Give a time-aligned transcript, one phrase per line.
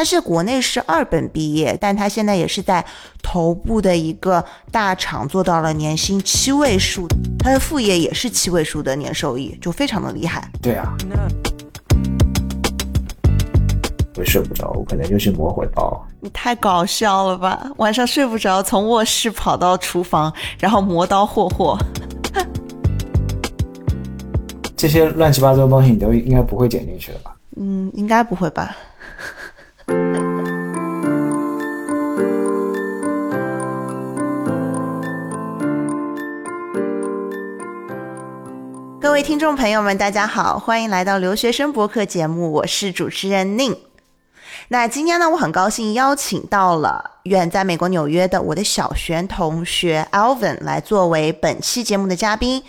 [0.00, 2.82] 他是国内是二本毕业，但他现在也是在
[3.22, 4.42] 头部的一个
[4.72, 7.06] 大厂做到了年薪七位数，
[7.38, 10.50] 他的副业也是七位数的年收益，就非常的厉害。
[10.62, 10.96] 对啊，
[14.16, 16.02] 我睡不着，我可能就去磨会刀。
[16.18, 17.70] 你太搞笑了吧！
[17.76, 21.76] 晚上睡不着，从卧室跑到厨房，然后磨刀霍霍。
[24.74, 27.36] 这些乱七八糟的东西，你都应该不会剪进去的吧？
[27.58, 28.74] 嗯，应该不会吧。
[39.00, 43.76] 各位听众朋友们，大家好，欢迎来到留学生博客节目，我是主持人宁。
[44.68, 52.62] 那今天呢，我很高兴邀请到了远在美国纽约的我的小学同学 Alvin 来作为本期节目的嘉宾。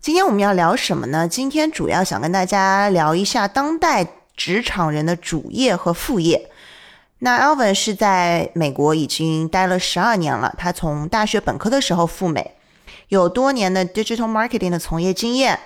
[0.00, 1.26] 今天我们要聊什么呢？
[1.28, 4.04] 今天主要想跟大家聊一下当代
[4.38, 6.48] 职场人的主业和副业。
[7.18, 12.54] 那 Alvin 是在美国已经待了十二年了，他从大学本科的时候赴美，
[13.08, 15.58] 有多年的 digital marketing 的从业经验。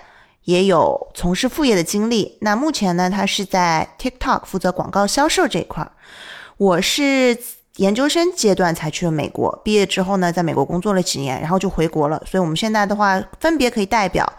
[0.45, 2.37] 也有从事副业的经历。
[2.41, 5.89] 那目前呢，他是在 TikTok 负责广告销售这一块儿。
[6.57, 7.37] 我是
[7.77, 12.21] 研究生阶段才去了美国，毕业之后呢，在美国工作了几年，然后就回国了。
[12.25, 14.29] 所以我们现在的话，分别可以代表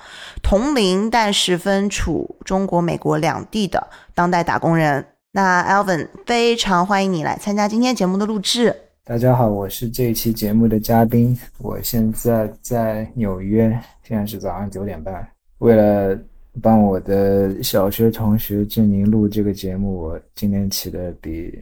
[0.42, 5.04] 同龄但是分处中国、美国两地的当代打工人。
[5.32, 8.74] 那 Alvin，非常欢迎你来参加今天节目的录制。
[9.04, 15.26] 大家好，我是这一期节目的嘉宾，我现在在纽约，现在是早上九点半。
[15.58, 16.16] 为了
[16.62, 21.52] 帮我的小学同学志宁录这个节目，我今天起的比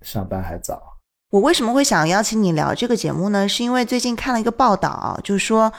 [0.00, 0.80] 上班还早。
[1.30, 3.48] 我为什么会想邀请你聊这个节目呢？
[3.48, 5.70] 是因为最近看了一个报道，就是说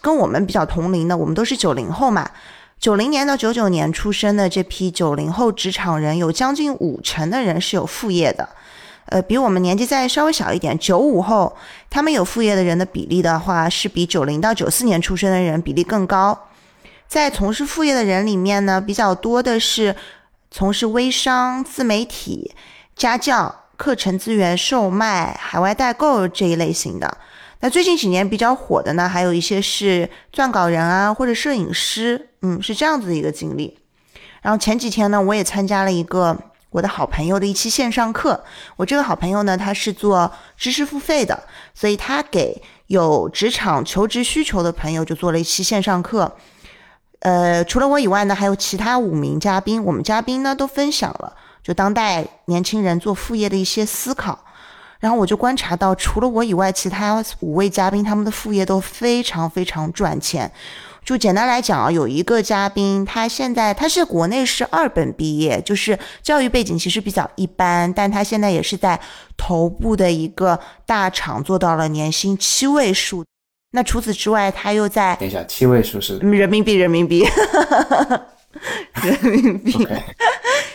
[0.00, 2.30] 跟我们比较同龄的，我们都是九零后嘛，
[2.78, 8.48] 九零年到九九年出生的这批九零后职场人，有将近五成的人是有副业的。
[9.06, 11.56] 呃，比我们年纪再稍微小一点，九五后
[11.88, 16.48] 他们有副业的人的比例的话，是比九零到九四年出生的人比例更高。
[17.08, 19.94] 在从事副业的人里面呢，比较多的是
[20.50, 22.52] 从事微商、自媒体、
[22.94, 27.16] 家教、课程资源售卖、海外代购这一类型的。
[27.60, 33.76] 那最近几年比较火的呢，还有一些是撰稿人啊，或者摄影师，嗯，是这样子的一个经历。
[34.40, 36.36] 然后前几天呢，我也参加了一个
[36.70, 38.44] 我的好朋友的一期线上课。
[38.76, 41.42] 我这个好朋友呢，他是做知识付费的，
[41.74, 46.36] 所以他给有职场求职需求的朋友就做了一期线上课。
[47.20, 49.82] 呃，除了我以外呢，还有其他五名嘉宾。
[49.82, 51.34] 我们嘉宾呢都分享了
[51.64, 54.38] 就当代年轻人做副业的一些思考。
[55.00, 60.50] 然后我就观察到，除了我以外，其他五位嘉宾他们的副业都非常非常赚钱。
[61.06, 68.98] 就简单来讲啊，有一个嘉宾，他现在他是国内是二本毕业，就是教育背景其实比较一般，但他现在也是在
[69.36, 73.24] 头部的一个大厂做到了年薪七位数。
[73.70, 77.24] 那除此之外，他又在等一下，七位数是人民币，人民币，
[79.04, 79.86] 人民币，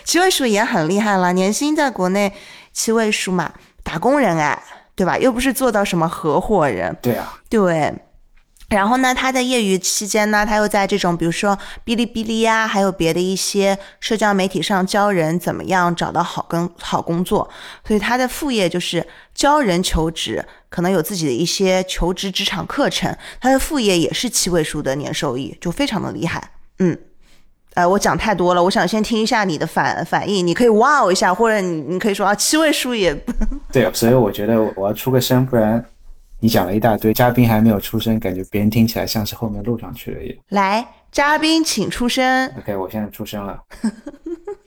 [0.06, 1.34] 七位数也很厉害了。
[1.34, 2.32] 年薪在国内
[2.72, 3.52] 七位数嘛，
[3.84, 4.64] 打工人哎，
[4.96, 5.18] 对吧？
[5.18, 6.96] 又不是做到什么合伙人。
[7.02, 7.94] 对啊，对。
[8.72, 17.50] 然后呢，他在业余期间呢，他又在这种比如说哔哩哔哩呀，还有别的一些社交媒体上教人怎么样找到好跟好工作。
[17.86, 19.06] 所以他的副业就是
[19.36, 23.14] 教人求职，可能有自己的一些求职职场课程。
[23.42, 26.52] 他的副业也是七位数的年收益，就非常的厉害。
[26.80, 26.98] 嗯，
[27.74, 30.48] 呃，我讲太多了，我想先听一下你的反反应。
[30.48, 33.14] 你可以哇哦一下，或者你你可以说啊，七位数也
[33.70, 33.92] 对。
[33.94, 35.84] 所以我觉得我要出个声，不然。
[36.44, 40.36] 你讲了一大堆，嘉宾还没有出声，感觉别人听起来像是后面录上去了也。
[40.50, 42.48] 来，嘉宾请出声。
[42.58, 43.62] OK，我现在出声了。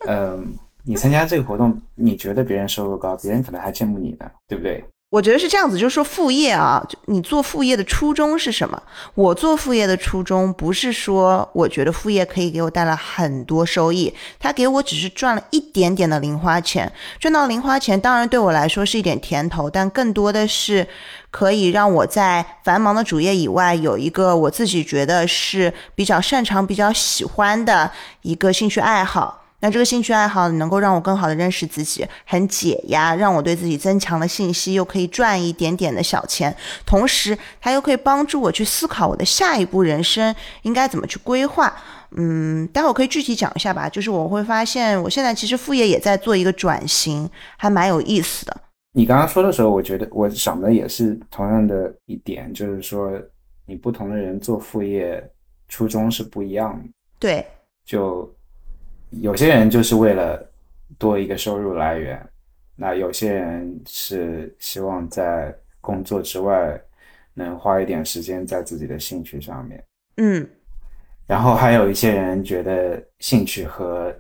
[0.06, 0.54] 嗯，
[0.84, 4.84] 你参加这个活动，你觉得别人收入高，别人可能还羡慕你呢，对不对？
[5.14, 8.82] 我觉得是这样子，就是说副业啊，就你做副业的初衷是什么？
[9.14, 16.92] 我做副业的初衷不是说我觉得副业可以给我带来很多收益，它给我只是赚了一点点的零花钱。
[17.20, 20.84] 赚到零花钱当然对我来说是一点甜头，但更多的是
[21.30, 27.88] 可以让我在繁忙的主业以外有一个我自己觉得是比较擅长、比较喜欢的
[28.22, 29.43] 一个兴趣爱好。
[29.64, 41.74] 那这个兴趣爱好能够让我更好的认识自己，很解压，让我对自己增强了信息，又可以赚一点点的小钱，同时它又可以帮助我去思考我的下一步人生应该怎么去规划。
[42.10, 43.88] 嗯，待会儿可以具体讲一下吧。
[43.88, 47.26] 就是我会发现，我现在其实副业也在做一个转型，
[47.56, 48.54] 还蛮有意思的。
[48.92, 53.10] 你刚刚说的时候，我觉得我想的也是同样的一点，就是说
[53.64, 55.26] 你不同的人做副业
[55.68, 56.84] 初衷是不一样的。
[57.18, 57.46] 对，
[57.86, 58.30] 就。
[59.20, 60.44] 有些人就是为了
[60.98, 62.24] 多一个收入来源，
[62.76, 66.80] 那有些人是希望在工作之外
[67.34, 69.84] 能花一点时间在自己的兴趣上面。
[70.16, 70.48] 嗯
[71.26, 74.14] 然后还有一些人觉得兴趣和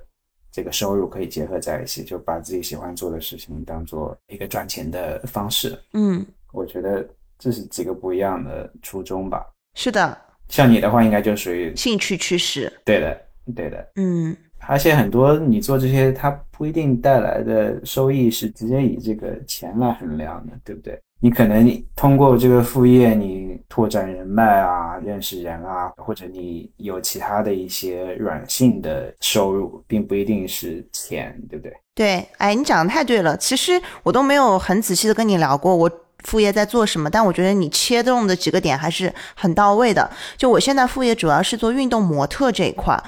[0.50, 5.78] 这个收入可以结合在一起，就把自己喜欢做的事情当做一个赚钱的方式。
[5.92, 7.06] 嗯，我觉得
[7.38, 9.44] 这是几个不一样的初衷吧。
[9.74, 10.16] 是的，
[10.48, 12.72] 像你的话，应该就属于兴趣驱使。
[12.84, 13.20] 对的，
[13.54, 13.92] 对的。
[13.96, 14.34] 嗯
[14.68, 20.98] 而且很多你做这些，它不一定带来的收益是直接以这个钱来衡量的，对不对？
[21.20, 31.72] 你可能通过这个副业，你拓展人脉啊，认识人啊，或者你有其他的一些软性的收入，并不一定是钱，对不对？
[31.94, 33.34] 对，哎，你讲的太对了。
[33.38, 35.90] 其实我都没有很仔细的跟你聊过我
[36.24, 40.10] 副业在做什么，但我觉得你切中的几个点还是很到位的。
[40.36, 43.02] 就我现在副业主要是做运动模特这一块，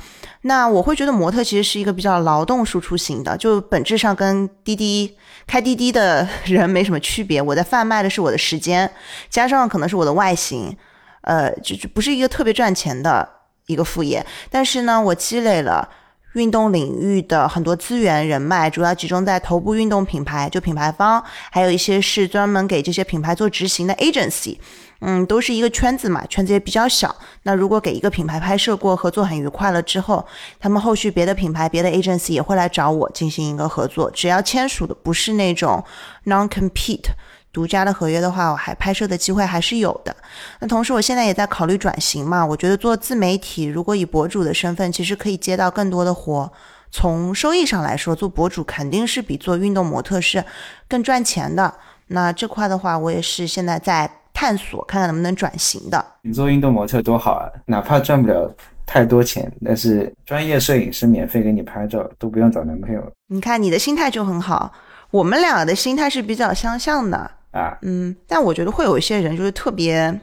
[0.46, 5.16] 那我会觉得模特其实是一个比较劳动输出型的，就本质上跟滴滴
[5.46, 7.43] 开滴滴的 人没什么区别。
[7.43, 8.90] 我在贩卖的是我的时间，
[9.28, 10.76] 加上可能是我的外形，
[11.22, 13.28] 呃，就就不是一个特别赚钱的
[13.66, 14.25] 一个副业。
[14.50, 15.88] 但是呢，我积累了。
[16.34, 24.58] 运动领域的很多资源人脉，主要集中在头部运动品牌，就品牌方，还有一些是专门给这些品牌做执行的 agency，
[25.00, 27.14] 嗯，都是一个圈子嘛，圈子也比较小。
[27.43, 30.26] 那如果给一个品牌拍摄过，合作很愉快了之后，
[30.58, 35.84] 他们后续别的品牌、别的 agency 也会来找我进行一个合作，只要签署的不是那种
[36.25, 37.10] non compete。
[37.52, 40.14] 独家的合约的话，我还拍摄的机会还是有的。
[40.60, 42.44] 那同时，我现在也在考虑转型嘛。
[42.44, 46.52] 我觉得做自媒体，如果以博主的身份，其实可以接到更多的活。
[46.90, 50.44] 从收益上来说，做博主肯定是比做运动模特是
[50.87, 51.72] 更赚钱的。
[52.08, 56.04] 那这块的话，我也是现在在探索，看看能不能转型的。
[56.20, 58.54] 你做运动模特多好啊，哪怕赚不了
[58.84, 64.70] 太多钱，但是专业摄影师免费给你拍照，都不用找男朋友你看你的心态就很好，
[65.10, 67.16] 我们俩的心态是比较相像的。
[67.52, 67.78] 啊。
[67.80, 70.20] 嗯，但我觉得会有一些人就是特别，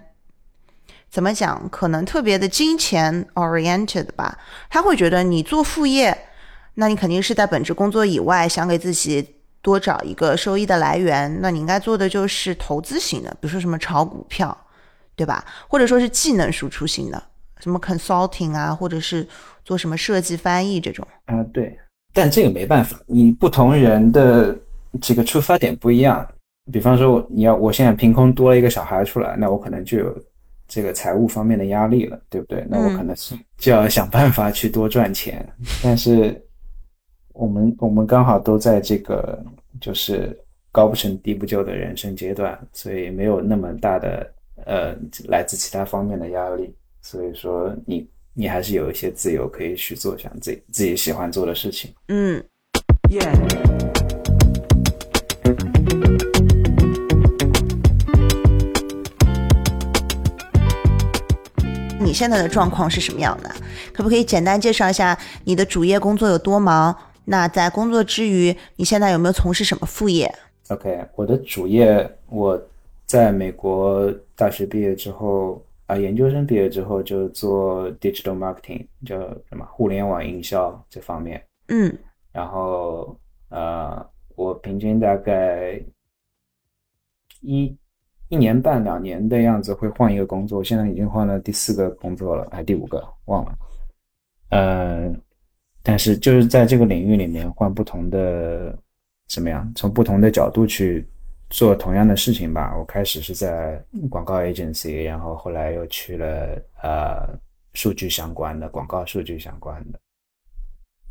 [1.09, 4.37] 怎么讲，可能特别的金钱 oriented 吧。
[4.69, 6.15] 他会觉得你做副业，
[6.75, 9.32] 那你肯定是在本职工作以外想给自己
[9.63, 11.35] 多找一个收益的来源。
[11.41, 14.55] 那你应该做的就是投资型的，比如说什么炒股票，
[15.15, 15.43] 对吧？
[15.67, 17.23] 或者说是技能输出型的，
[17.59, 19.27] 什么 consulting 啊，或者是
[19.65, 21.07] 做什么设计翻译这种。
[21.25, 21.75] 啊，对，
[22.13, 24.55] 但这个没办法，你不同人的
[25.01, 26.27] 这个出发点不一样。
[26.71, 30.17] 比方说，你要我现在凭空多了一个小孩出来，那我可能就有
[30.67, 32.65] 这个财务方面的压力了，对不对？
[32.69, 35.45] 那我可能是就要想办法去多赚钱。
[35.81, 36.42] 但是
[37.33, 39.43] 我们我们刚好都在这个
[39.81, 40.39] 就是
[40.71, 44.31] 高不成低不就的人生阶段，所以没有那么大的
[44.65, 44.95] 呃
[45.27, 46.71] 来自其他方面的压力。
[47.01, 51.91] 所以说你你还是有一些自由可以去做想自己自己喜欢做的事情。
[52.09, 52.41] 嗯，
[61.99, 63.49] 你现在的状况是什么样的？
[63.91, 66.95] 可不可以简单介绍一下你的主业工作有多忙？
[67.25, 70.29] 那在工作之余，你现在有没有从事什么副业
[70.69, 72.61] ？OK，我的主业我
[73.05, 81.43] 在美国大学毕业之后啊、研究生毕业之后就做 digital marketing，叫什么互联网营销这方面。
[81.67, 81.95] 嗯
[82.31, 83.17] 然后
[83.49, 84.03] 呃，
[84.35, 85.79] 我平均大概
[87.41, 87.77] 一
[88.29, 93.55] 一年半两年的样子会换一个工作，现在已经换了第四个工作了，还第五个忘了。
[94.49, 95.21] 嗯、
[95.83, 98.73] 但是就是在这个领域里面换不同的
[99.27, 101.05] 怎么样，从不同的角度去
[101.49, 102.73] 做同样的事情吧。
[102.77, 107.37] 我开始是在广告 agency，然后后来又去了呃
[107.73, 109.99] 数据相关的广告数据相关的。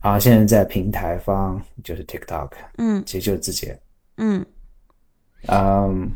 [0.02, 3.04] 然后现在在平台方就是 TikTok，嗯。
[3.04, 3.78] 其实就是字节，
[4.16, 4.44] 嗯。
[5.48, 6.10] 嗯，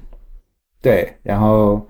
[0.80, 1.88] 对，然后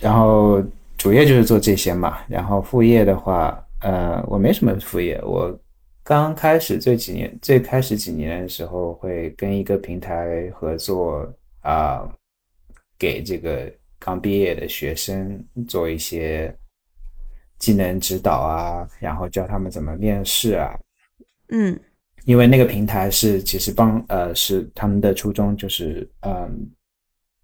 [0.00, 0.62] 然后
[0.98, 5.56] 主业就是做这些嘛，然后副业的话，呃，我没什么副业，我
[6.02, 12.08] 刚开始这几年，最开始几年的时候会跟一个平台合作啊、
[12.98, 16.54] 给这个刚毕业的学生做一些
[17.58, 20.74] 技能指导啊，然后教他们怎么面试啊，
[21.50, 21.78] 嗯。
[22.26, 26.66] 因为那个平台是其实帮呃是他们的初衷就是嗯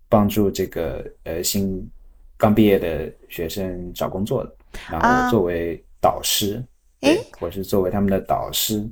[0.08, 1.86] 帮助这个呃新
[2.38, 4.56] 刚毕业的学生找工作的，
[4.90, 6.64] 然啊后作为导师，
[7.00, 8.88] 诶对，我是作为他们的导师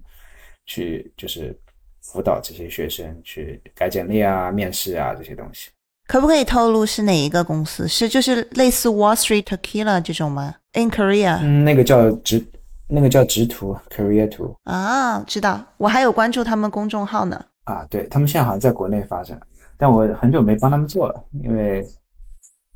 [0.67, 1.59] 去就是
[2.03, 5.71] 辅导这些学生去改简历啊、面试啊这些东西。
[6.07, 7.87] 可不可以透露是哪一个公司？
[7.87, 12.43] 是就是类似 Wall Street Tequila 这种吗？In Korea、嗯，那个叫直
[12.87, 17.45] 那个叫直图 Career 图啊，知道，我还有关注他们公众号呢。
[17.65, 19.39] 啊，对他们现在好像在国内发展，
[19.77, 21.87] 但我很久没帮他们做了，因为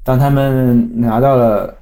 [0.05, 1.75] 当他们拿到了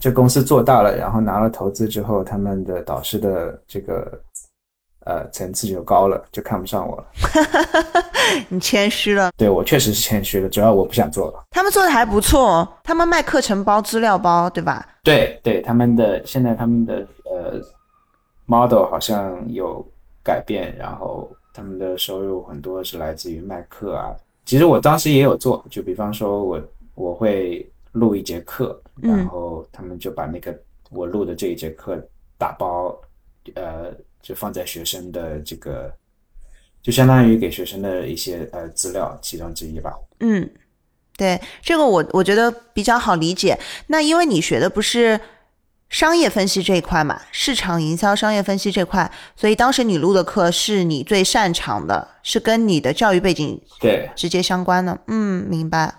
[0.00, 4.20] 这公司做大了，然后拿了投资之后，他们的导师的这个
[5.04, 7.06] 呃层次就高了，就看不上我了。
[8.48, 11.42] 你谦虚了，对我确实是谦虚了，主要我不想做了。
[11.50, 14.86] 他们做的还不错，他们卖课程包、资料包，对吧？
[15.02, 17.60] 对对，他们的现在他们的呃
[18.44, 19.84] model 好像有
[20.22, 24.14] 改变，然后他们的收入很多是来自于卖课啊。
[24.44, 26.62] 其实我当时也有做，就比方说我
[26.94, 30.56] 我会录一节课，然后他们就把那个
[30.90, 31.96] 我录的这一节课
[32.36, 32.96] 打包，
[33.54, 35.92] 呃，就放在学生的这个。
[36.80, 39.92] 就相当于给学生的一些呃资料其中之一吧。
[40.20, 40.48] 嗯，
[41.16, 43.58] 对，这个我我觉得比较好理解。
[43.88, 45.20] 那因为你学的不是
[45.90, 54.98] 商业分析这一块嘛，市场营销、商业分析这块，所以当时你录的课是你最擅长的，是跟你的教育背景对直接相关的。
[55.08, 55.92] 嗯，明白。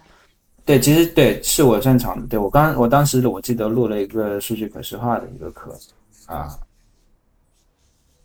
[0.69, 2.27] 对，其实对是我擅长的。
[2.27, 5.75] 对我刚我当时我记得录了一个数据可视化的一个课
[6.27, 6.47] 啊。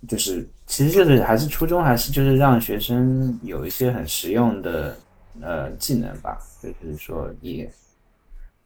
[0.06, 4.94] 就是，其实就是还是初衷，还是就是让学生有一些很实用的
[5.40, 7.66] 呃技能吧，就是说你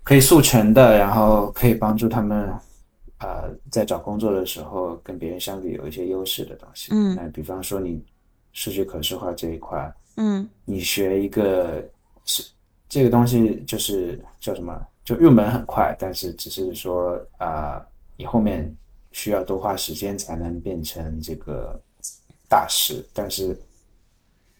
[0.02, 2.52] 可以速成的，然后可以帮助他们
[3.20, 6.88] 呃在找工作的时候跟别人相比有一些优势的东西。
[6.90, 8.04] 嗯，那比方说你
[8.52, 11.80] 数据可视化这一块，嗯，你学一个
[12.24, 12.42] 是
[12.88, 17.84] 这个东西就是叫什么，就入门很快，但是只是说啊，
[18.16, 18.74] 你后面。
[19.10, 21.80] 需要多花时间才能变成这个
[22.46, 23.58] 大师，但是，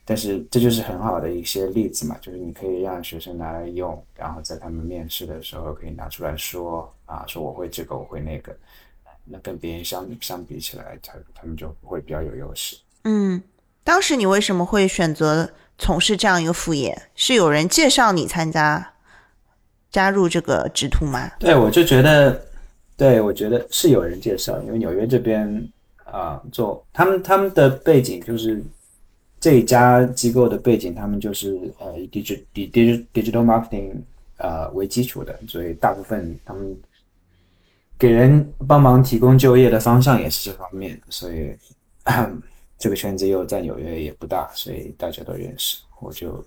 [0.06, 8.56] 但是这就是很好的一些例子嘛，就是你可以让学生拿来用，然后在他们面试的时候可以拿出来说啊，说我会这个，我会那个，
[9.22, 12.78] 那跟别人相相比起来，他他们就会比较有优势。
[13.04, 13.40] 嗯，
[13.88, 17.04] 当时你为什么会选择从事这样一个副业？
[17.14, 18.92] 是有人介绍你参加
[19.90, 21.30] 加入这个职图吗？
[21.38, 22.38] 对，我就觉得。
[22.98, 25.66] 对，我觉得是有人介绍，因为纽约这边
[26.04, 28.62] 啊，做他们他们的背景就是
[29.40, 33.92] 这一家机构的背景，他们就是呃以 digital digital digital marketing
[34.36, 36.76] 呃为基础的，所以大部分他们
[37.98, 41.56] 给人帮忙提供就业的方向也是这方面，所以
[42.78, 46.44] 这个圈子又在纽约也不大，所以大家都认识，我就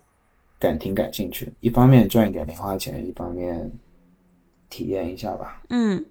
[0.57, 3.71] 感挺感兴趣，一方面赚一点零花钱，一方面
[4.69, 5.61] 体验一下吧。
[5.69, 6.03] 嗯。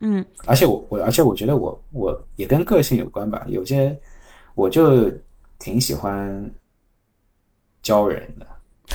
[0.00, 3.98] 嗯，而且我我而且我觉得我我也跟个性有关吧，有些
[4.54, 5.10] 我就
[5.58, 6.48] 挺喜欢
[7.82, 8.46] 教人的，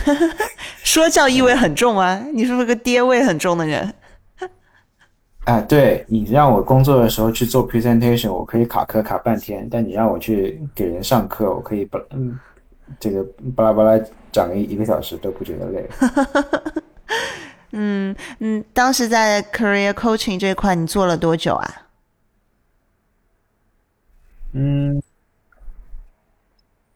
[0.81, 3.93] 说教意味很重啊，你是不是个爹味很重的人？
[5.45, 12.39] 啊，对你让我工作的时候去做 presentation，我可以卡壳卡半天，但你让我去给人上课，我可以不嗯，
[12.99, 13.23] 这个
[13.55, 15.89] 巴拉巴拉讲一一个小时都不觉得累。
[17.75, 21.87] 嗯嗯，当时在 career coaching 这块，你做了多久啊？
[24.53, 25.01] 嗯，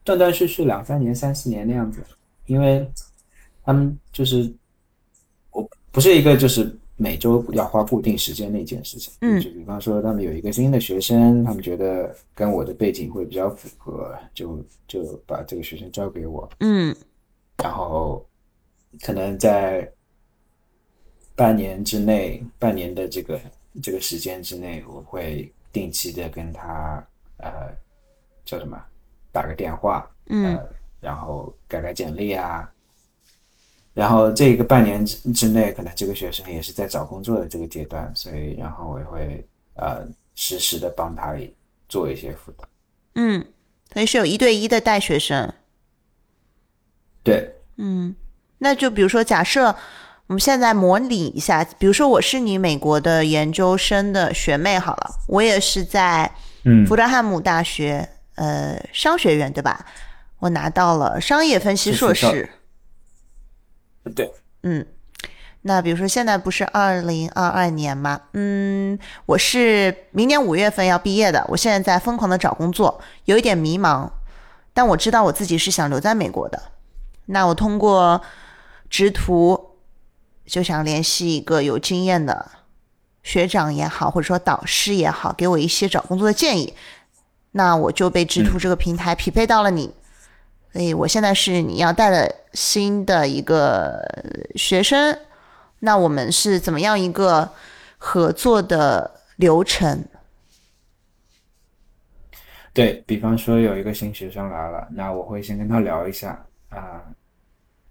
[0.04, 2.02] 断断续续两三年、三四年那样子。
[2.46, 2.90] 因为
[3.62, 4.50] 他们就是
[5.50, 9.14] 我不是一个就是每周要花固定时间的一件事情。
[9.22, 16.46] 嗯，就比方说他们有一个新的学生，他们觉得跟我的背景会比较符合，就就把这个学生交给我。
[16.60, 16.94] 嗯，
[17.56, 18.22] 然后
[19.00, 19.90] 可能在。
[21.38, 23.40] 半年之内，半年的这个
[23.80, 27.48] 这个时间之内，我会定期的跟他呃
[28.44, 28.76] 叫什么
[29.30, 30.58] 打个电话，嗯，
[30.98, 32.68] 然后改改简历啊，
[33.98, 41.34] 然后这个半年之之内，可能这个学生也是在找工作的这个阶段，所以然后我也会呃实时的帮他
[41.88, 42.64] 做一些辅导，
[43.16, 43.44] 嗯，
[43.92, 45.52] 所以是有一对一的带学生，
[47.24, 48.14] 对，嗯，
[48.58, 49.74] 那就比如说假设。
[50.28, 56.30] 我们现在模拟一下，比如说我是你美国的研究生的学妹，好了，我也是在
[56.64, 59.86] 嗯福德汉姆大学呃商学院对吧？
[60.38, 62.46] 我拿到了商业分析硕士。
[64.08, 64.86] 对，嗯，
[65.62, 68.20] 那比如说现在不是二零二二年吗？
[68.32, 74.08] 嗯，我是明年五月份要毕业的，我现在在疯狂的找工作，有一点迷茫，
[74.72, 76.62] 但我知道我自己是想留在美国的。
[77.26, 78.20] 那我通过
[78.88, 79.66] 职图。
[80.48, 82.50] 就想联系一个有经验的
[83.22, 86.72] 学长也好，或者说导师也好，给我一些找工作的建议。
[87.50, 89.92] 那我就被职图这个平台匹配到了你，
[90.72, 94.00] 所以我现在是你要带的新的一个
[94.54, 95.18] 学生。
[95.80, 97.48] 那我们是怎么样一个
[97.96, 100.04] 合作的流程？
[102.72, 107.02] 对比方说有一个新学生来了，那我会先跟他聊一下啊，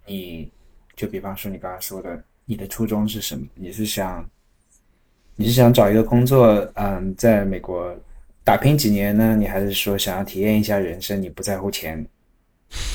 [0.06, 0.50] 你
[0.96, 3.46] 就比方说你刚才说的，你的初衷是什么？
[3.54, 4.26] 你是想
[5.36, 7.94] 你是想找一个工作，嗯，在美国
[8.44, 9.36] 打拼几年呢？
[9.36, 11.20] 你还是说想要体验一下人生？
[11.20, 12.06] 你不在乎钱，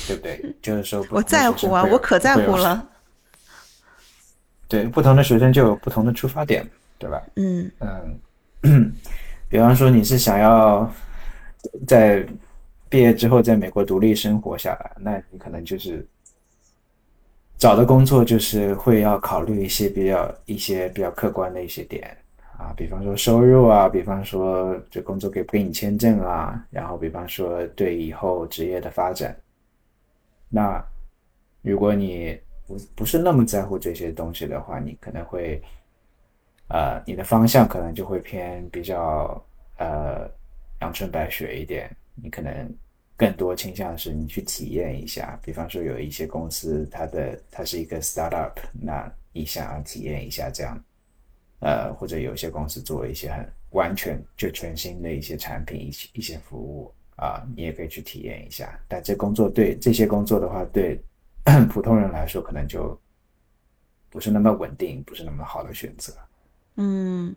[0.06, 0.54] 对不对？
[0.62, 2.88] 就是说我在乎啊，我可在乎了。
[4.68, 6.66] 对，不同的学生就有不同的出发点，
[6.98, 7.22] 对吧？
[7.36, 7.70] 嗯
[8.62, 8.92] 嗯，
[9.48, 10.90] 比方说你是想要
[11.86, 12.26] 在
[12.88, 16.04] 毕业之后在美国独立生活下来，那你可能就是
[17.58, 22.16] 找的工作就是会要考虑一些比较一些比较客观的一些点
[22.58, 29.36] 啊，比方说收入啊，比方说这工作给不给你签证啊，然后比方说对以后职业的发展，
[30.48, 30.84] 那
[31.62, 32.38] 如果你。
[32.66, 35.62] 不不是那么在乎这些东西的话，你可能会，
[36.68, 39.38] 呃，你的方向可能就会偏比较
[39.76, 40.26] 呃
[40.80, 41.94] 阳春白雪一点。
[42.14, 42.74] 你可能
[43.18, 50.82] 更多倾向是你去体验一下，比方说有一些公司，它的它是一个 startup，那你想要体验一下这样，
[51.60, 58.78] 呃，或者有些公司做一些很完全就全新的一些产品、一些一些服务啊，你也可以去体验一下。
[58.88, 61.00] 但这工作对这些工作的话，对。
[61.68, 62.98] 普通人来说，可能就
[64.08, 66.10] 不是那么稳定，不是那么好的选择。
[66.76, 67.36] 嗯，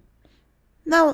[0.81, 1.13] 那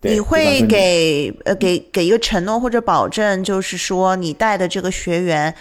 [0.00, 5.54] 你会给呃给给一个承诺或者保证，就是说你带的这个学员，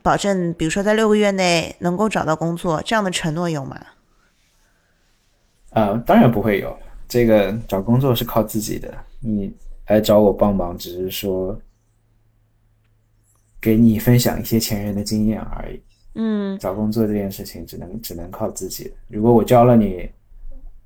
[0.00, 3.84] 保证比如说在六个月内能够找到工作，这样的承诺有吗？
[5.70, 6.78] 啊，当然不会有。
[7.08, 9.52] 这个找工作是靠自己的，你
[9.88, 11.60] 来找我帮忙，只是说
[13.62, 15.80] 给你分享一些前人的经验而已。
[16.16, 18.92] 嗯，找工作这件事情只能只能靠自己。
[19.08, 20.10] 如果我教了你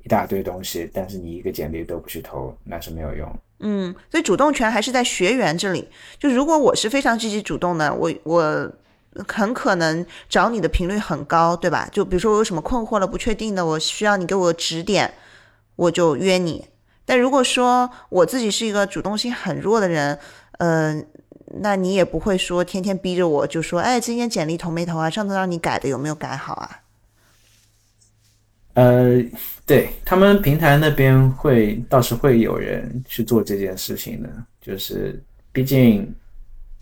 [0.05, 3.39] 一大堆东西，但是你一个简历都不去投，那是没有用。
[3.61, 5.89] 嗯，所以主动权还是在学员这里。
[6.19, 8.73] 就如果我是非常积极主动的，我我
[9.27, 11.89] 很可能找你的频率很高，对吧？
[11.91, 15.13] 就比如说我有什么困惑了、不确定的，我需要你给我指点，
[15.75, 16.67] 我就约你。
[17.05, 20.19] 但如果说我自己是一个主动性很弱的人，
[20.59, 21.05] 嗯。
[21.61, 25.09] 那你也不会说天天逼着我，就说，哎，今天简历投没投啊？
[25.11, 26.83] 上次让你改的有没有改好啊？
[28.75, 29.23] 呃，
[29.65, 34.29] 对他们平台那边会倒是会有人去做这件事情的，
[34.61, 36.15] 就是毕竟，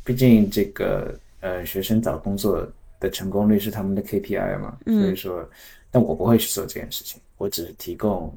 [0.04, 2.66] 毕竟这个呃学生找工作
[2.98, 5.48] 的成功率是他们的 KPI 嘛，所以说，
[5.90, 8.36] 但我不会去做这件事情，我只是提供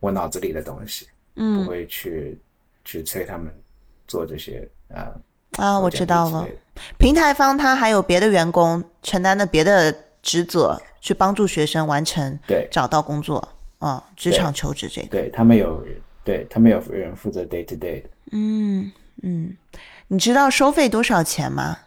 [0.00, 2.38] 我脑子里的东西，嗯不会去
[2.84, 3.52] 去催他们
[4.06, 4.66] 做这些。
[4.88, 5.12] 啊
[5.56, 6.46] 啊，我知道了。
[6.98, 15.08] 平台方他还有别的员工承担的别的职责，去帮助学生完成对找到工作啊，职场求职这个。
[15.08, 15.84] 对他们有，
[16.24, 18.90] 对他们有人负责 day to day 嗯
[19.22, 19.56] 嗯，
[20.08, 21.78] 你知道收费多少钱吗？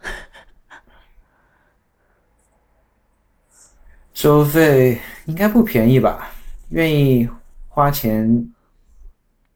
[4.14, 6.30] 收费应该不便宜吧？
[6.70, 7.28] 愿意
[7.68, 8.50] 花钱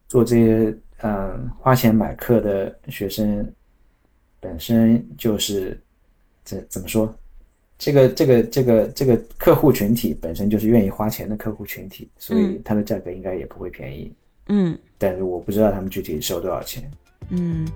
[0.06, 0.76] 做这些。
[1.04, 3.52] 嗯，花钱买课的学生
[4.42, 5.80] 本身就是
[6.44, 7.14] 这怎么说？
[7.78, 14.12] 这个这个这个这个客户群体本身就是愿意花钱的客户群体，所以它的价格应该也不会便宜。
[14.48, 16.90] 嗯，但是我不知道他们具体收多少钱。
[17.28, 17.68] 嗯。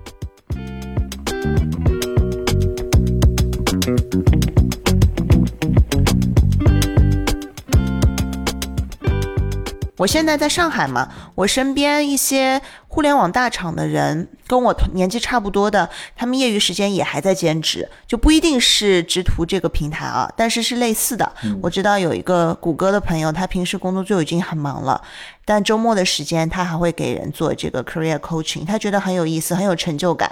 [9.97, 21.31] 我现在在上海嘛，我身边一些互联网大厂的人跟我同年纪差不多的，他们业余时间也还在兼职，就不一定是直图这个平台啊，但是是类似的。
[21.61, 25.01] 我知道有一个谷歌的朋友，他平时工作就已经很忙了，
[25.45, 30.31] 但周末的时间他还会给人做这个 career coaching，他觉得很有意思，很有成就感，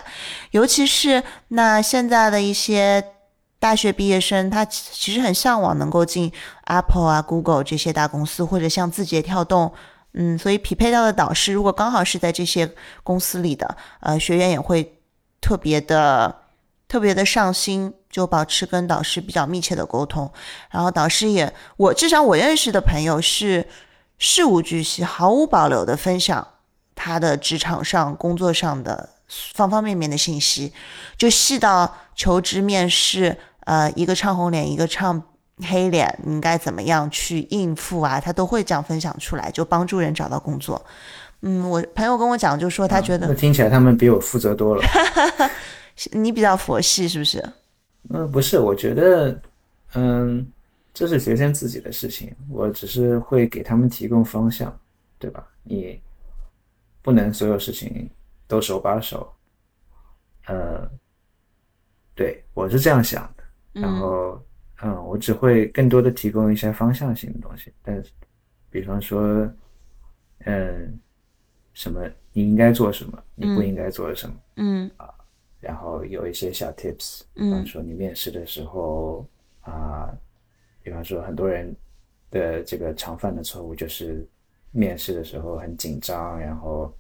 [0.52, 3.04] 尤其是那现在的一些。
[3.58, 6.32] 大学毕业生，他其实很向往能够进
[6.66, 9.74] Apple 啊、Google 这些大公司，或者像字节跳动，
[10.18, 12.70] 嗯，所以匹配到的导师如果刚好是在这些
[13.04, 15.00] 公司里的，呃，学员也会
[15.42, 16.44] 特别的、
[16.88, 20.32] 特别的上心，就保持跟导师比较密切的沟通。
[20.72, 23.68] 然后导师也，我至少我认识的朋友是
[24.18, 26.48] 事无巨细、毫无保留的分享
[26.96, 29.10] 他的职场上、工作上的
[29.54, 30.72] 方方面面的信息，
[31.18, 33.38] 就细到求职面试。
[33.66, 35.22] 呃，一个唱红脸，一个唱
[35.64, 38.20] 黑脸，应该怎么样去应付啊？
[38.20, 40.84] 他都会这样分享出来，就帮助人找到工作。
[41.42, 44.84] 嗯，我朋友跟我讲，就说他觉得听起来他们比我负责多了。
[46.12, 47.44] 你比较佛系是不是？
[48.10, 49.40] 嗯，不是，我觉得，
[49.94, 50.46] 嗯，
[50.94, 54.78] 这是学生自己的事情，我只是会给他们提供方向，
[55.18, 55.46] 对吧？
[55.64, 56.02] 你
[57.02, 58.10] 不能所有事情
[58.48, 59.32] 都手把手。
[60.48, 60.88] 呃，
[62.14, 63.44] 对我是这样想的。
[63.74, 64.42] 然嗯后，嗯，
[65.06, 68.12] 我只会更多的提供一些方向性的东西，但是，
[68.70, 69.50] 比方说，
[70.40, 71.00] 嗯，
[71.74, 73.68] 什么你应该做什么，你不嗯。
[73.68, 74.90] 应该做什么，嗯。
[74.98, 75.10] 啊
[75.62, 77.52] 然后有一些小 tips，比嗯。
[77.52, 79.28] 方说你面试的时候
[79.62, 80.14] 啊、
[80.84, 81.76] 比方说很多人
[82.30, 84.28] 的这个常犯的错误就是
[84.70, 86.94] 面试的时候很紧张，然后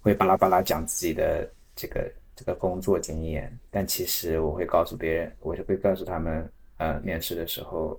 [0.00, 6.46] 会巴拉巴拉讲自己的这个这个工作经验，但其实我会告诉别人，我就会告诉他们，
[6.76, 7.98] 呃，面试的时候，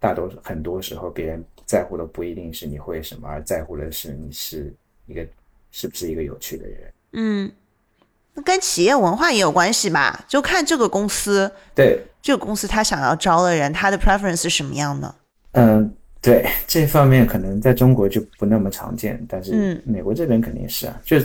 [0.00, 4.74] 大多数很多时候别人在乎的不一定是你会什么，而在乎的是你是
[5.06, 5.26] 一个
[5.70, 6.92] 是不是一个有趣的人。
[7.12, 7.52] 嗯，
[8.32, 10.24] 那跟企业文化也有关系吧？
[10.26, 15.14] 就看这个公司，对，这个公司他想要招的人，他的 preference 是什么样的？
[15.52, 21.00] 嗯，对，这方面可能在中国就不那么常见，但是嗯美国这边肯定是啊。
[21.04, 21.18] 就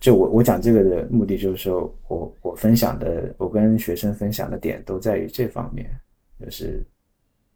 [0.00, 5.86] 就我我讲这个的目的就是说我我分享的，我跟学生分享的点都在于这方面，
[6.42, 6.82] 就是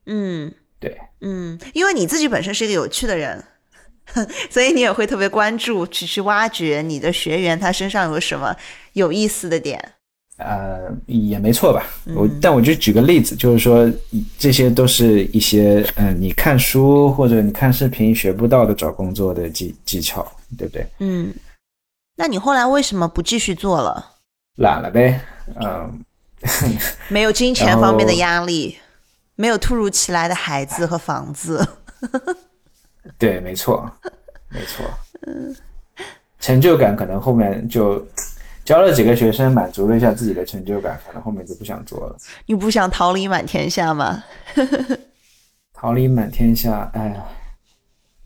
[0.07, 3.43] 嗯对嗯，因为你自己本身是一个有趣的人，
[4.51, 8.55] 所以你也会特别关注去去挖掘你的学员他身上有什么
[8.93, 9.83] 有意思的点。
[10.37, 11.87] 呃也没错吧。
[12.15, 13.89] 我嗯但我就举个例子，就是说
[14.37, 20.27] 这些都是一些嗯、呃你看书或者你看视频学不到的找工作的技技巧，
[20.59, 20.85] 对不对？
[20.99, 21.33] 嗯，
[22.17, 24.13] 那你后来为什么不继续做了？
[24.57, 25.21] 懒了呗，
[25.61, 26.05] 嗯。
[27.09, 28.79] 没有金钱方面的压力，
[29.35, 31.67] 没有突如其来的孩子和房子。
[33.17, 33.91] 对，没错，
[34.51, 34.85] 没错。
[35.27, 35.55] 嗯
[36.39, 38.07] 成就感可能后面就
[38.63, 42.17] 教了几个学生，满足了一下自己的成就感，可能后面就不想做了。
[42.45, 44.23] 你不想桃李满天下吗？
[45.73, 47.25] 桃李满天下，哎呀，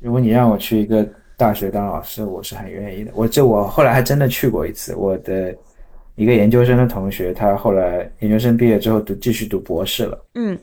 [0.00, 3.12] 如果你让我去一个大学当老师，我是很愿意的。
[3.14, 5.56] 我这我后来还真的去过一次，我的
[6.16, 10.26] 一个研究生的同学，他后来研究生毕业之后读继续读博士了。
[10.34, 10.58] 嗯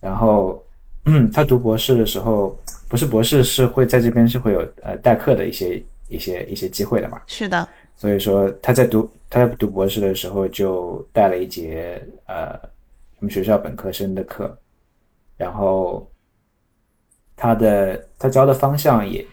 [0.00, 0.60] 然后，
[1.04, 7.22] 嗯， 他读博士的时候，不是博士是会在这边是会有呃代课的一些一些一些机会的嘛。
[7.28, 12.58] 是的，所以说他在读他在读博士的时候就带了一节呃
[13.20, 14.56] 我们学校本科生的课，
[15.36, 16.10] 然后
[17.36, 19.24] 他的他教的方向也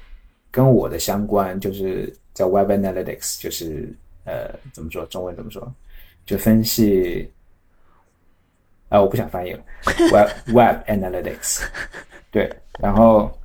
[0.55, 5.69] 跟我的相关，就是叫 Web Analytics，就是呃怎么说中文怎么说，
[6.25, 7.29] 就分析。
[8.87, 9.59] 啊，我不想翻译了，
[10.13, 11.67] Web Web Analytics，
[12.31, 13.35] 对，然后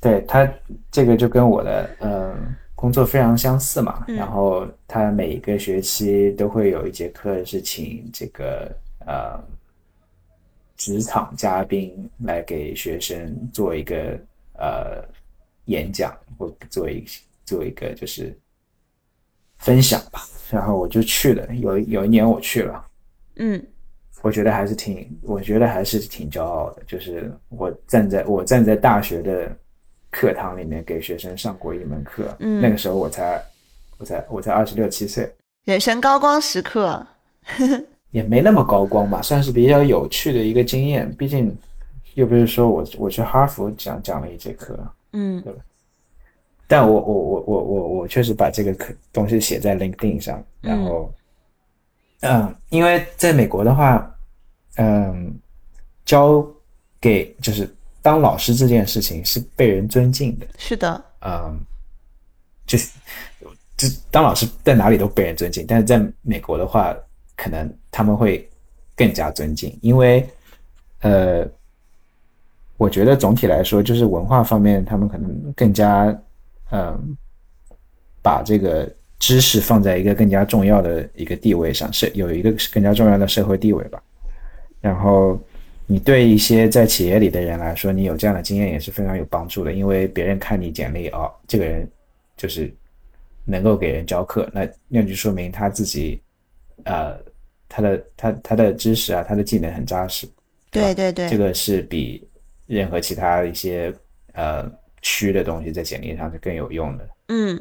[0.00, 0.46] 对他
[0.90, 2.36] 这个就跟我的呃
[2.74, 4.16] 工作非常相似嘛，嗯。
[4.16, 8.70] 然后他每一个学期都会有一节课是请这个
[9.06, 9.40] 呃
[10.76, 14.18] 职场嘉宾来给学生做一个
[14.54, 15.02] 呃
[15.68, 17.04] 演讲或做一
[17.46, 18.36] 做一个就是
[19.58, 22.84] 分享吧，然后我就去了，有有一年我去了。
[23.36, 23.64] 嗯
[24.20, 26.82] 我觉得还是挺，我觉得还是挺骄傲的。
[26.86, 29.56] 就是我站在我站在大学的
[30.10, 33.40] 课堂里面给学生上过一门课，嗯那个时候我才
[33.96, 35.32] 我才我才二十六七岁，
[35.64, 37.06] 人生高光时刻。
[38.10, 41.14] 也没那么高光吧，算是比较有趣的一个经验。
[41.14, 41.54] 毕竟
[42.14, 44.78] 又不是说我我去哈佛讲讲了一节课，
[45.18, 45.44] 嗯。
[46.70, 51.10] 但我我我我我我确实把这个课东西写在 LinkedIn 上，然后，
[52.20, 54.14] 嗯，因为在美国的话，
[54.76, 55.34] 嗯，
[56.04, 56.46] 教
[57.00, 61.58] 给就是当老师这件事情是被人尊敬的，是的，嗯，
[62.66, 62.90] 就是
[63.78, 66.94] 就当老师在哪里都被人尊敬，但是在美国的话，
[67.34, 68.46] 可能他们会
[68.94, 70.28] 更加尊敬，因为
[71.00, 71.48] 呃，
[72.78, 76.16] 我觉得总体来说，就是文化方面，他们可能更加
[76.70, 77.16] 嗯，
[78.22, 78.88] 把这个
[79.18, 84.00] 知识放在一个更加重要的一个地位上，是有一个更加重要的社会地位吧。
[84.80, 85.38] 然后
[85.86, 91.90] 你对一些在企业里的人来说，你有这样的经验也是非常有帮助的，因为别人看你简历哦，这个人
[92.36, 92.72] 就是
[93.44, 96.20] 能够给人教课，那那就说明他自己
[96.84, 97.18] 呃
[97.68, 100.28] 他的他他的知识啊，他的技能很扎实。
[100.70, 102.27] 对对对，这个是比
[102.68, 103.92] 任何其他一些
[104.34, 104.70] 呃
[105.02, 107.08] 虚的东西在简历上是更有用的。
[107.28, 107.60] 嗯，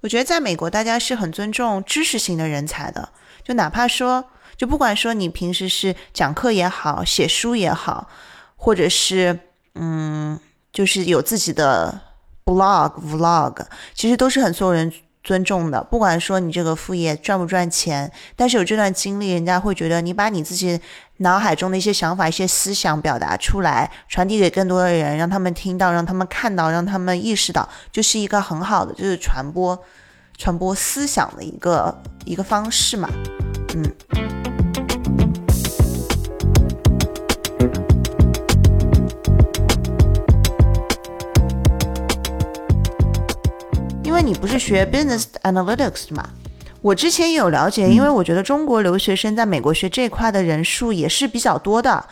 [0.00, 3.10] 我觉得在美国，大家是很尊重知识型的人才的，
[3.42, 4.24] 就哪怕说，
[4.56, 8.08] 就不管说你平时是讲课也好，写书也好，
[8.56, 9.38] 或者是
[9.74, 10.38] 嗯，
[10.72, 12.00] 就是有自己的
[12.44, 15.82] blog vlog，其实都是很受人尊重的。
[15.82, 20.78] 不管说你这个副业赚不赚钱，但是有这段经历，人家会觉得你把你自己
[21.18, 29.80] 脑海中的一些想法、一些思想表达出来，传递给更多的人，让他们听到，让他们看到，让他们意识到，就是一个很好的，就是传播
[30.36, 33.08] 传播思想的一个一个方式嘛，
[33.74, 33.94] 嗯。
[44.02, 46.28] 因为你不是学 business analytics 的嘛，
[46.84, 52.06] 我之前也有了解，因为我觉得中国留学生在美国学这块的人数也是比较多的，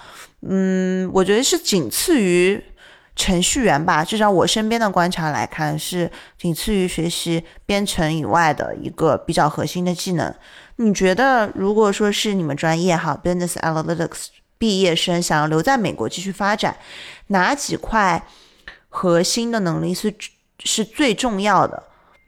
[0.49, 2.59] 嗯，我觉得是仅次于
[3.15, 10.35] 程序员吧，至少我身边的观察来看是仅次于学习编程以外的一个比较核心的技能。
[10.77, 16.75] 你觉得如果说是你们专业哈 business analytics 毕业生想要留在美国继续发展，
[17.27, 18.27] 哪几块
[18.89, 20.15] 核心的能力是？
[20.65, 21.83] 是最重要的，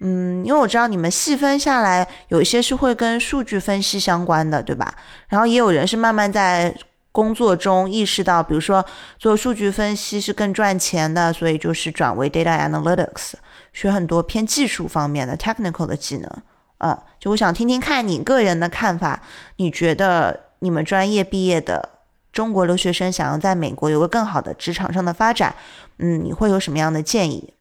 [0.06, 4.94] 嗯，因为我知道你们细分下来，有一些是会跟数据分析相关的，对吧？
[5.28, 6.76] 然后也有人是慢慢在
[7.10, 8.84] 工作中意识到，比如说
[9.18, 13.32] 做数据分析是更赚钱的，所以就是转为 data analytics，
[13.72, 16.30] 学很多偏技术方面的 technical 的技能。
[16.76, 19.22] 呃，就我想听听看你个人的看法，
[19.56, 21.88] 你觉得你们专业毕业的
[22.30, 25.54] 中国留学生想要在美国有个更好的职场上的发展，
[25.96, 27.54] 嗯，你会有什么样的建议？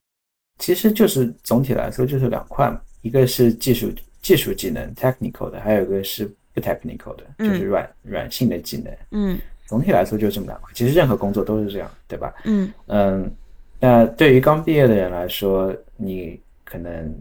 [0.63, 8.95] 其实就是总体来说就是两块嘛，一个是技术技术技能 technical 的，还有一个是不 technical 的，就是软软性的技能。
[9.11, 10.71] 嗯，总体来说就这么两块。
[10.73, 12.33] 其实任何工作都是这样，对吧？
[12.45, 13.29] 嗯嗯，
[13.77, 17.13] 那对于刚毕业的人来说，你可能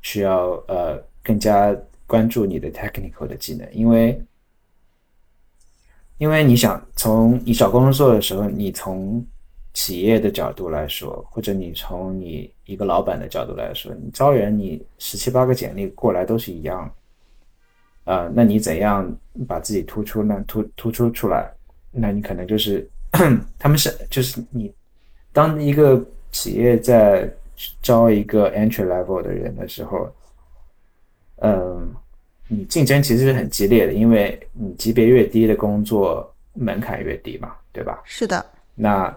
[0.00, 4.18] 需要呃更加关注你的 technical 的技能，因为
[6.16, 9.22] 因为你想从你找工作的时候，你从
[9.76, 16.90] 企业的角度来说，或者你从你一个老板的角度来说，你招人，你十七八个简历过来都是一样，
[18.04, 19.06] 啊，那你怎样
[19.46, 20.42] 把自己突出呢？
[20.48, 21.52] 突突出出来，
[21.90, 22.88] 那你可能就是
[23.60, 24.72] 他们是就是你，
[25.30, 27.30] 当一个企业在
[27.82, 30.10] 招一个 entry level 的人的时候，
[31.42, 31.94] 嗯，
[32.48, 38.00] 你竞争其实是很激烈的，因为你级别越低的工作门槛越低嘛，对吧？
[38.06, 38.42] 是的。
[38.74, 39.14] 那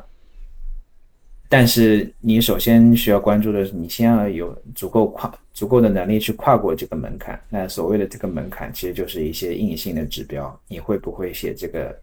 [1.52, 7.42] 但是你首先需要关注的是，你先要有足够跨足够的能力去跨过这个门槛。
[7.50, 12.00] 那所谓的这个门槛，其实就是一些硬性的指标，你会不会写这个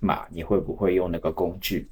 [0.00, 0.26] 码？
[0.30, 1.86] 你会不会用那个工具？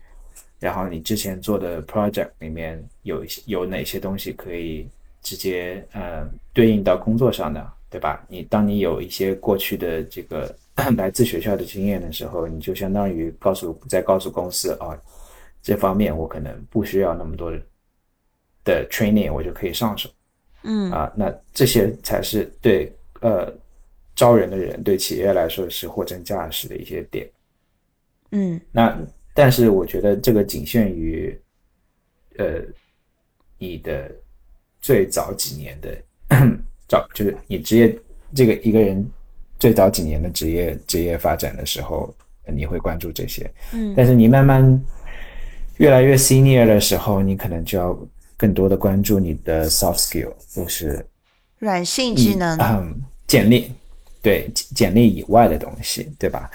[0.59, 4.89] 然后你之前做的 project 里面有一些有哪些东西可以
[5.21, 8.25] 直接呃对应到工作上的，对吧？
[8.27, 10.57] 你当你有一些过去的这个
[10.97, 14.97] 来自学校的经验的时候，你就相当于告诉在告诉公司啊。
[15.67, 17.51] 这方面我可能不需要那么多
[18.63, 20.09] 的 training，我就可以上手。
[20.63, 23.53] 嗯啊，那这些才是对呃
[24.15, 27.29] 招人的人对企业来说是货真价实的一些点。
[28.31, 28.97] 嗯，那
[29.35, 31.37] 但是我觉得这个仅限于
[32.39, 32.63] 呃
[33.59, 34.09] 你的
[34.81, 36.01] 最早几年的
[36.87, 37.99] 早，就是你职业
[38.33, 39.05] 这个一个人
[39.59, 42.15] 最早几年的职业职业发展的时候，
[42.55, 43.53] 你会关注这些。
[43.73, 44.81] 嗯，但是你慢慢。
[45.79, 47.99] 越来越 senior 的时候，你可能就要
[48.37, 51.05] 更多的关注你的 soft skill，就是
[51.59, 52.95] 软性技能，嗯，
[53.27, 53.71] 简历，
[54.23, 56.51] 对，简历以外的东西，对吧？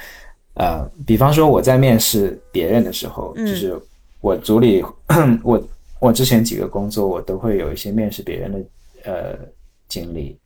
[0.56, 3.80] 呃，比方说我在面试别人的时候，就是
[4.22, 4.84] 我组里，
[5.44, 5.68] 我
[6.00, 8.60] 我之前几个工作，我都会有一些面试别人的
[9.04, 9.40] 呃
[9.88, 10.38] 经历。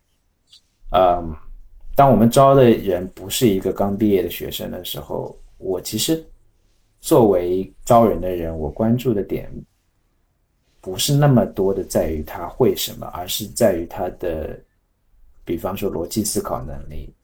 [0.92, 1.34] 嗯，
[1.94, 6.22] 当我们招的人不是一个刚毕业的学生的时候，我其实。
[7.06, 9.48] 作为招人的人，我关注的点
[10.80, 14.58] 不是那么多的在于他会什么，而是在于他的，
[15.44, 17.14] 比方说逻辑思考能力，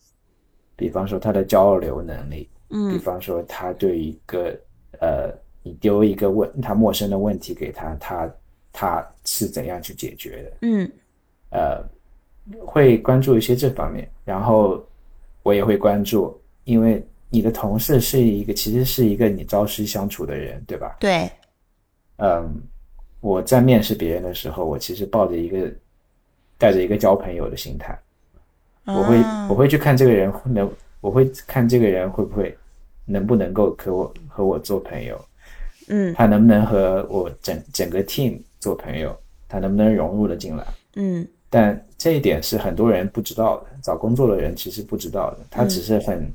[0.76, 4.56] 比方说他的交流能力，嗯，比方说他对一个
[5.00, 8.34] 呃，你丢一个问他陌生的问题给他，他
[8.72, 10.92] 他是怎样去解决的，嗯，
[11.50, 11.84] 呃，
[12.64, 14.80] 会关注一些这方面，然后
[15.42, 17.04] 我也会关注，因为。
[17.32, 20.94] 你的同事是一个，其实是一个你朝夕相处的人，对吧？
[21.00, 21.30] 对。
[22.18, 22.60] 嗯，
[23.20, 25.72] 我在面试别人的时候，我其实抱着一个
[26.58, 27.98] 带着一个交朋友的心态，
[28.84, 29.16] 我会
[29.48, 32.54] 我会去看这个人能，我会看这个人会不会
[33.06, 35.18] 能不能够和我和我做朋友，
[35.88, 39.18] 嗯，他能不能和我整整个 team 做朋友，
[39.48, 40.64] 他能不能融入了进来，
[40.96, 41.26] 嗯。
[41.48, 46.30] 但这一点是很多人不知道的，找工作的人其实不知道的，他只是很。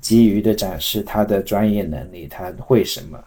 [0.00, 3.22] 急于的展示他的专业能力，他会什么，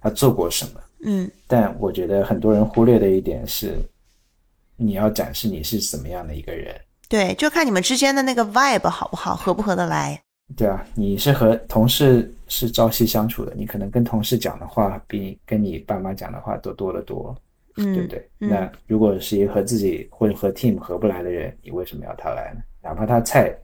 [0.00, 0.80] 他做过什么。
[1.02, 3.76] 嗯，但我觉得很多人忽略的一点是，
[4.76, 6.74] 你要展示你是怎么样的一个人。
[7.08, 10.20] 对，就看你们之间的那个 vibe 好不好，合不合得来。
[10.56, 17.36] 对啊，你是和同事是朝夕相处的，你可能跟同事讲的话比跟你爸妈讲的话都多得多。
[17.76, 18.28] 嗯，对不对？
[18.40, 22.60] 嗯那如果是一个和自己或者和 team 合不来的人，你为什么要他来呢？
[22.82, 23.56] 哪怕他再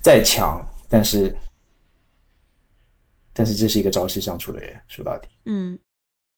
[0.00, 1.36] 再强，但是
[3.32, 5.28] 但是这是一个朝夕相处的人，说到底。
[5.44, 5.78] 嗯，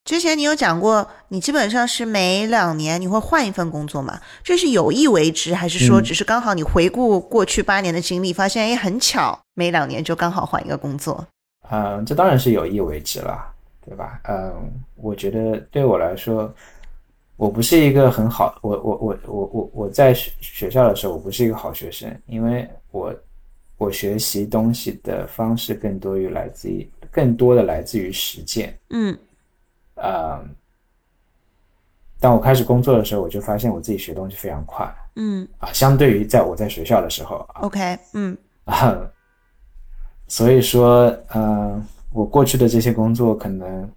[0.05, 4.21] 之前你有讲过，你基本上是每两年你会换一份工作嘛？
[4.43, 11.27] 这是有意为之，还是说嗯只是刚好你回顾过去八年的经历，发现哎很巧，每两年就刚好换一个工作？
[11.71, 14.21] 嗯，这当然是有意为之了，对吧？
[14.25, 16.53] 嗯，我觉得对我来说，
[17.37, 23.15] 我不是一个很好，我我我我我我在学学校的时候，我不是一个好学生，因为我
[23.79, 28.79] 我学习东西的方式更多于来自于更多的来自于实践。
[28.91, 29.17] 嗯
[29.95, 30.45] 呃，
[32.21, 39.11] 当我开始工作的时候，我就发现我自己学东西非常快嗯啊，相对于在我在学校的时候啊，，OK，嗯啊，
[40.27, 43.91] 所以说，呃，我过去的这些工作可能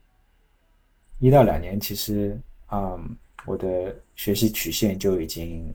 [1.19, 2.39] 一到两年，其实，
[2.71, 3.15] 嗯，
[3.45, 5.71] 我的学习曲线就已经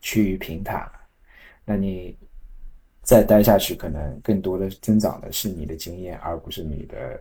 [0.00, 0.92] 趋于平坦了。
[1.64, 2.16] 那你
[3.02, 7.20] 再待下去，可能更多的增长的是你的经验，而不是你的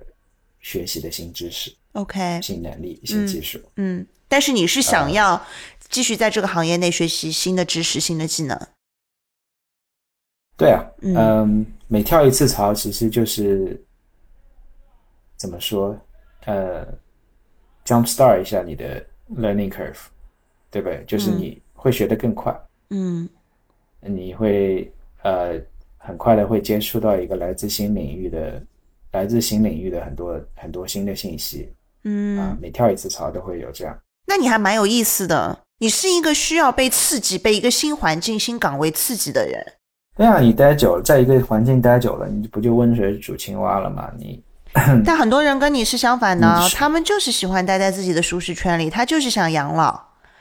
[0.59, 3.59] 学习的新知识、，OK，新能力、新技术。
[3.77, 5.41] 嗯，但是你是啊想要
[5.89, 8.59] 继续在这个行业内学习新的知识、新的技能？
[10.57, 13.81] 对啊，嗯嗯，每跳一次槽，其实就是
[15.37, 15.97] 怎么说，
[16.45, 16.85] 呃
[17.85, 19.03] ，jump start 一下你的
[19.37, 19.97] learning curve，
[20.69, 21.03] 对不对？
[21.07, 22.53] 就是嗯你会学得更快，
[22.89, 23.27] 嗯
[24.01, 24.91] 你会
[25.23, 25.59] 呃
[25.97, 28.61] 很快的会接触到一个来自新领域的、
[29.11, 31.71] 来自新领域的很多很多新的信息
[32.03, 33.97] 嗯啊、嗯，每跳一次槽都会有这样。
[34.27, 35.59] 那你还蛮有意思的。
[35.79, 39.65] 你是一个需要被刺激、被一个新环境、新岗位刺激的人。
[40.15, 44.11] 对啊，你待久了，在一个环境待久了，你不就温水煮青蛙了吗？
[44.17, 44.43] 你
[45.05, 49.99] 但很多人跟你是相反的嗯， 是他们就是喜欢待在自己的舒适圈里，他就是想养老，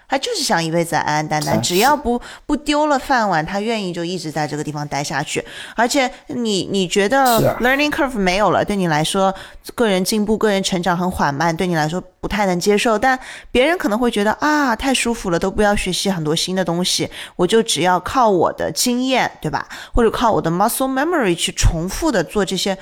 [0.09, 5.45] 他就是想一辈子安安淡淡，啊只要不不丢了饭碗，他愿意就一直在这个地方待下去。
[5.77, 9.35] 而且你你觉得 learning curve 没有了，对你来说
[9.75, 12.99] 个人进步、个人成长很缓慢，对你来说不太能接受。
[12.99, 13.19] 但
[13.53, 19.69] 别人可能会觉得啊，太舒服了，都不要学习很多新的东西，我就只要靠我的经验，对吧？
[19.93, 22.79] 或者靠我的 muscle memory 去重复的做这些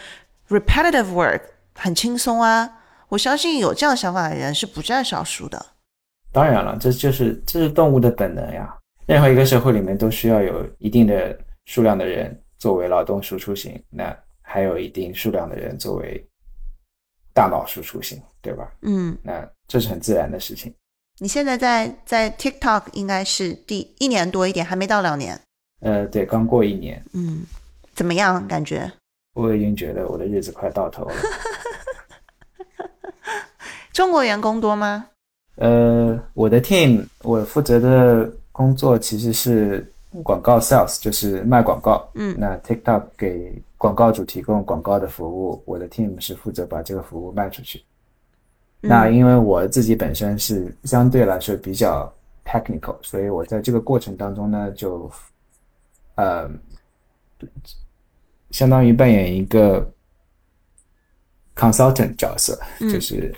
[0.48, 1.40] repetitive work，
[1.74, 2.70] 很轻松啊。
[3.08, 5.66] 我相信有这样想法的人是不占少数的。
[6.36, 8.76] 当然了，这就是这是动物的本能呀。
[9.06, 16.22] 任何一个社会里面都需要有一定的数量的人作为劳动输出型，那还有一定数量的人作为
[17.32, 18.70] 大脑输出型，对吧？
[18.82, 20.74] 嗯，那这是很自然的事情。
[21.20, 25.40] 你现在在在 TikTok 应该是第一年多一点，还没到两年。
[25.80, 27.46] 呃，对，刚过一年，嗯，
[27.94, 28.46] 怎么样？
[28.46, 28.92] 感觉？
[29.32, 31.14] 我已经觉得我的日子快到头了。
[33.94, 35.06] 中国员工多吗？
[35.56, 39.90] 呃，我的 team 我负责的工作其实是
[40.22, 42.08] 广告 sales，就是卖广告。
[42.14, 47.82] 嗯那 TikTok 给广告主提供广告的服务，我的 team 是负责把这个服务卖出去。
[48.80, 52.12] 那嗯因为我自己本身是相对来说比较
[52.44, 55.10] technical，所以我在这个过程当中呢，就
[56.16, 56.48] 呃，
[58.50, 59.90] 相当于扮演一个
[61.54, 63.34] consultant 角色，嗯就是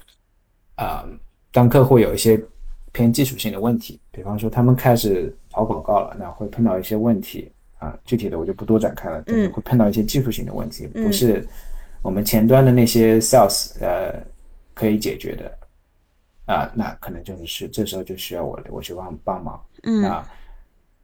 [0.75, 1.19] 啊、呃
[1.59, 2.41] 当客户有一些
[2.93, 9.53] 偏技术性的问题，比方说他们开始跑广告了，那会碰到一些问题啊，具体的我就不多展开了，但是嗯。
[9.53, 11.05] 会碰到一些技术性的问题，嗯。
[11.05, 11.45] 不是
[12.01, 14.23] 我们前端的那些 sales 呃
[14.73, 15.59] 可以解决的。
[16.47, 19.61] 啊，那可能就是这时候就需要我我去帮帮忙。
[19.83, 20.01] 嗯。
[20.03, 20.25] 那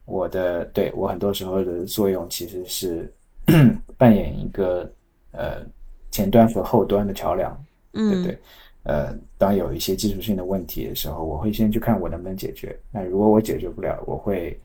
[0.05, 3.13] 我的对我很多时候的作用其实是
[3.99, 4.89] 扮演一个
[5.33, 5.67] 呃
[6.13, 7.51] 前端和后端的桥梁，
[7.93, 8.23] 对不嗯。
[8.23, 8.39] 对？
[8.85, 12.79] 呃，当有一些技术性的问题的时候，我会先去看我能不能解决。
[12.91, 14.61] 那如果我解决不了，我会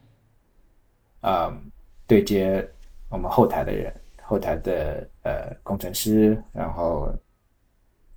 [1.22, 1.54] 啊、
[2.08, 2.66] 对接
[3.10, 7.14] 我们后台的人，后台的呃工程师，然后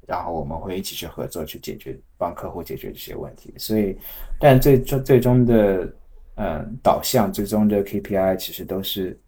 [0.07, 3.55] 然后我们会一起去合作去解决，帮客户解决这些问题。
[3.57, 3.97] 所以，
[4.39, 5.93] 但最终最终的
[6.37, 9.19] 嗯、导向，最终的 KPI 其实都是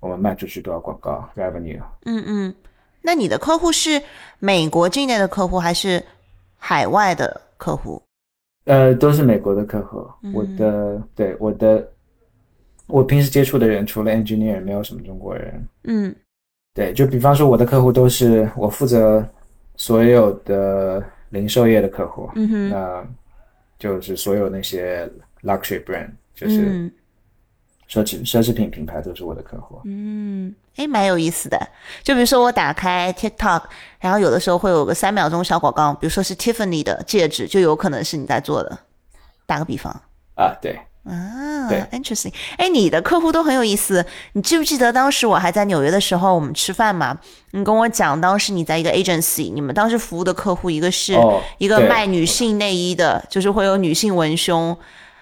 [0.00, 1.82] 我们卖出去多少广告 revenue。
[2.06, 2.54] 嗯嗯。
[3.02, 4.00] 那你的客户是
[4.38, 6.02] 美国境内的客户还是
[6.56, 8.02] 海外的客户？
[8.64, 10.06] 呃，都是美国的客户。
[10.22, 11.86] 嗯我的对我的，
[12.86, 15.66] 我平时接触的人除了 engineer，没有什么中国人。
[15.84, 16.14] 嗯
[16.74, 19.26] 对，就比方说我的客户都是我负责
[19.76, 23.04] 所有的零售业的客户，嗯哼那
[23.78, 25.10] 就是所有那些
[25.42, 26.92] luxury brand，就是嗯
[27.90, 29.80] 奢侈奢侈品品牌都是我的客户。
[29.84, 31.58] 嗯，哎，蛮有意思的。
[32.04, 33.62] 就比如说我打开 TikTok，
[33.98, 38.78] 然后有的时候会有个三秒钟小广告，比如说是 Tiffany 的戒指，就有可能是你在做的。
[39.44, 39.92] 打个比方
[40.36, 42.32] 啊，对啊，对，interesting。
[42.56, 44.06] 哎，你的客户都很有意思。
[44.34, 47.18] 你记不记得当时我还在纽约的时候，我们吃饭嘛？
[47.50, 54.78] 你跟我讲，当时你在一个 agency，你们当时服务的客户一个是哦一个卖女性内衣的，就是会有女性文胸，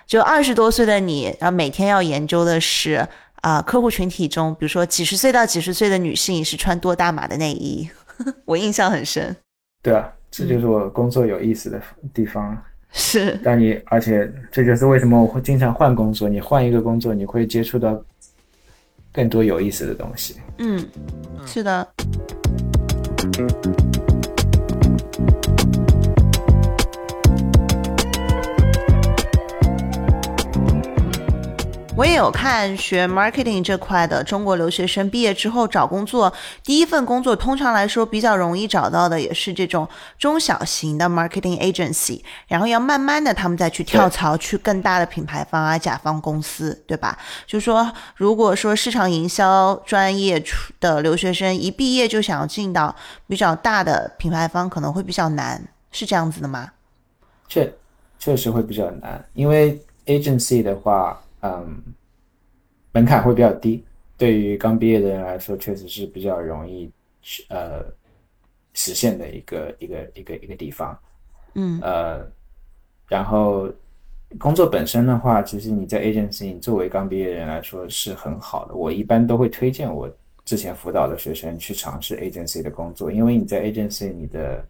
[0.09, 3.07] 就二十多岁的你，然后每天要研究的是
[3.43, 7.87] 啊、客户群体中，比如说几十岁到几十岁的女性是穿多大码的内衣，
[8.47, 9.37] 我印象很深。
[9.83, 11.79] 对啊，这就是我工作有意思的
[12.15, 12.57] 地方。
[12.91, 16.27] 是，但你，而且这就是为什么我会经常换工作。
[16.27, 18.03] 你换一个工作，你会接触到
[19.13, 20.37] 更多有意思的东西。
[20.57, 20.83] 嗯，
[21.47, 21.87] 是的。
[31.99, 36.33] 我也有看学 marketing 这块的中国留学生毕业之后找工作，
[36.63, 47.19] 第一份工作通常来说比较容易找到的也是这种中小型的 marketing agency，然后要慢慢的他们再去跳槽去更大的品牌方啊、甲方公司，对吧？
[47.49, 52.95] 就说如果说市场营销专业出的留学生一毕业就想要进到
[53.27, 56.71] 比较大的品牌方，可能会比较难，是这样子的吗？
[57.49, 57.75] 确
[58.21, 61.83] 确实会比较难，因为 agency 的话，嗯，
[62.93, 63.85] 门槛会比较低，
[64.17, 66.91] 对于刚毕业的人来说，确实是比较容易
[67.23, 67.85] 去呃
[68.75, 70.99] 实现的一个一个一个一个地方。
[71.55, 72.27] 嗯呃，
[73.09, 73.69] 然后
[74.39, 78.75] 工作本身的话，其实你在 agency，你作为刚毕业的人来说是很好的。
[78.75, 80.09] 我一般都会推荐我
[80.45, 84.65] 之前辅导的学生去尝试 agency 的工作，因为你在 agency 你的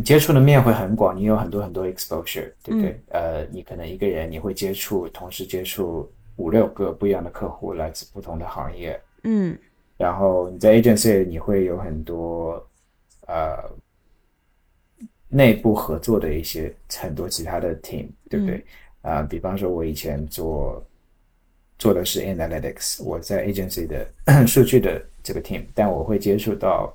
[0.00, 2.98] 你接触的面会很广，你有很多很多 exposure，对不对？
[3.10, 8.98] 呃，你可能一个人你会接触，同时接触五六个不一样的客户，来自不同的行业。
[9.24, 9.54] 嗯
[9.98, 12.66] 然后你在 agency 你会有很多
[13.26, 13.58] 呃
[15.28, 18.64] 内部合作的一些很多其他的 team，对不对？
[19.02, 20.82] 啊、比方说我以前做
[21.78, 24.10] 做的是 analytics，我在 agency 的
[24.48, 26.90] 数据的这个 team，但我会接触到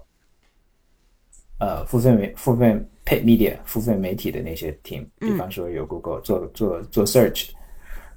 [1.60, 2.76] 呃付费媒付费
[3.06, 7.49] paid media 付费媒体的那些 team，比方说有 Google 做做做 search。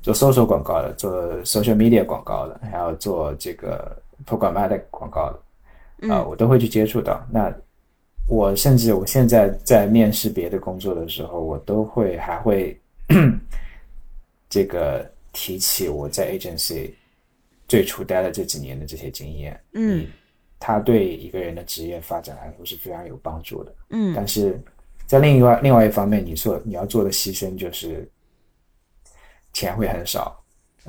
[0.00, 1.12] 做搜索广告的，做
[1.42, 5.32] social media 广告的，还有做这个 programmatic 广告
[6.00, 7.20] 的，啊、我都会去接触到。
[7.32, 7.52] 那
[8.28, 12.80] 我甚至我现在在面试别的工作的时候，我都会还会
[14.48, 16.92] 这个提起我在 agency
[17.66, 19.60] 最初待的这几年的这些经验。
[19.72, 20.06] 嗯，
[20.60, 23.74] 它对一个人的职业发展来说是非常有帮助的。
[23.90, 24.62] 嗯但是
[25.08, 28.08] 在另外另外一方面，你做你要做的牺牲就是
[29.52, 30.40] 钱会很少，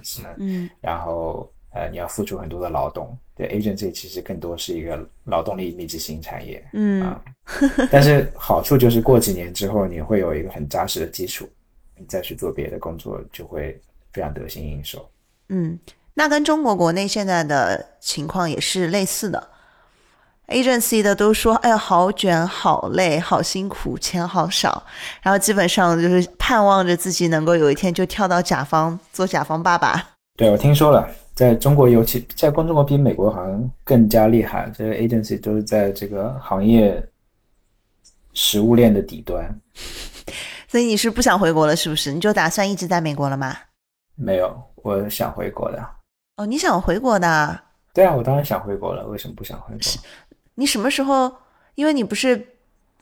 [0.03, 3.17] 是嗯然后呃你要付出很多的劳动。
[3.33, 7.23] 对 agency 其实更多是一个劳动力密集型产业，嗯啊，
[7.89, 11.47] 但是好处就是过几年之后你会有一个很扎实的基础，
[11.95, 13.79] 你再去做别的工作就会
[14.11, 15.09] 非常得心应手。
[15.47, 15.79] 嗯，
[16.13, 19.49] 那跟中国国内现在的情况也是类似的。
[20.49, 24.83] Agency 的都说，哎呀，好卷、好累、好辛苦，钱好少，
[25.21, 30.09] 然后基本上就是盼望着自己能够有一天就跳到甲方做甲方爸爸。
[30.35, 34.71] 对，我听说了，在中国，尤其在中国比美国好像更加厉害。
[34.73, 37.05] 这个 agency 都是在这个行业
[38.33, 39.53] 食物链的底端。
[40.67, 42.11] 所以你是不想回国了，是不是？
[42.13, 43.55] 你就打算一直在美国了吗？
[44.15, 45.85] 没有，我想回国的。
[46.37, 47.59] 哦，你想回国的？
[47.93, 49.79] 对啊，我当然想回国了，为什么不想回国？
[50.59, 51.31] 你什么时候？
[51.75, 52.45] 因为你不是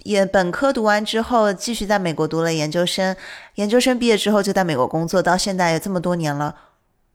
[0.04, 3.16] 也本科读完之后，继续在美国读了研究生，
[3.56, 6.56] 研究生毕业之后就在美国工作，到现在也这么多年了，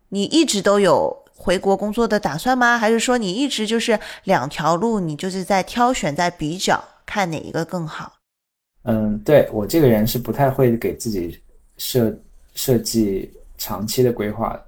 [0.08, 2.76] 你一直都有回国工作的打算吗？
[2.76, 8.14] 还是说你一直就是两条路，你就是在挑选，在比较，看哪一个更好？
[8.82, 11.40] 嗯，对我这个人是不太会给自己
[11.76, 12.12] 设
[12.56, 14.66] 设计长期的规划的。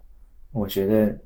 [0.52, 1.18] 我觉得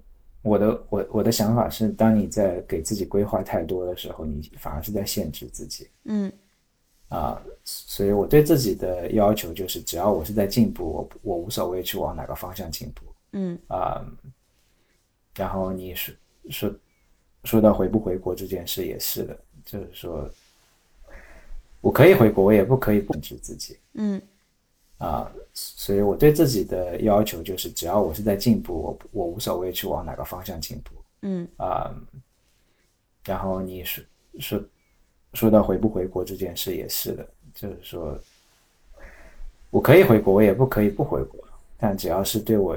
[0.42, 5.88] 我的我我的想法是，当你在给自己规划太多的时候，你反而是在限制自己。
[6.04, 6.32] 嗯
[7.08, 14.04] 啊、所以我对自己的要求就是，只要我是在进步，我我无所谓去往哪个方向进步嗯啊、
[15.34, 16.14] 然后你说
[16.50, 16.74] 说
[17.44, 20.30] 说到回不回国这件事也是的，就是说，
[21.80, 24.20] 我可以回国，我也不可以控制自己嗯
[24.98, 30.90] 啊、所以我对自己的要求就是，只要我是在进步，我我无所谓去往哪个方向进步
[31.22, 31.94] 嗯啊、
[33.24, 34.04] 然后你说
[34.40, 34.60] 说
[35.34, 38.18] 说到回不回国这件事也是的，就是说，
[39.70, 41.38] 我可以回国，我也不可以不回国，
[41.76, 42.76] 但只要是对我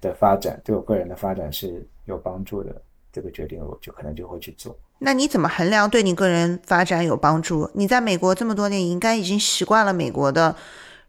[0.00, 4.76] 的发展，对我个人的发展是有帮助的，这个决定我就可能就会去做。
[4.98, 7.70] 那你怎么衡量对你个人发展有帮助？
[7.74, 10.54] 你在美国这么多年，应该已经习惯了美国的